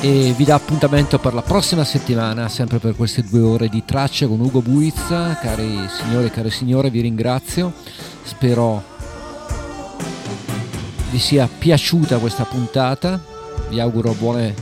e 0.00 0.32
vi 0.34 0.44
dà 0.44 0.54
appuntamento 0.54 1.18
per 1.18 1.34
la 1.34 1.42
prossima 1.42 1.84
settimana, 1.84 2.48
sempre 2.48 2.78
per 2.78 2.96
queste 2.96 3.22
due 3.22 3.40
ore 3.40 3.68
di 3.68 3.84
tracce 3.84 4.26
con 4.26 4.40
Ugo 4.40 4.62
Buizza. 4.62 5.34
Cari 5.34 5.86
signori 5.90 6.28
e 6.28 6.30
care 6.30 6.50
signore, 6.50 6.88
vi 6.88 7.02
ringrazio. 7.02 7.74
Spero 8.22 8.82
vi 11.10 11.18
sia 11.18 11.46
piaciuta 11.46 12.16
questa 12.16 12.44
puntata. 12.44 13.20
Vi 13.68 13.78
auguro 13.78 14.14
buone 14.14 14.54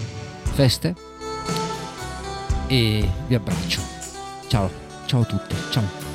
feste 0.54 0.92
e 2.66 3.08
vi 3.28 3.34
abbraccio. 3.36 3.80
Ciao, 4.48 4.68
ciao 5.06 5.20
a 5.20 5.24
tutti. 5.24 5.39
Ciao. 5.70 6.09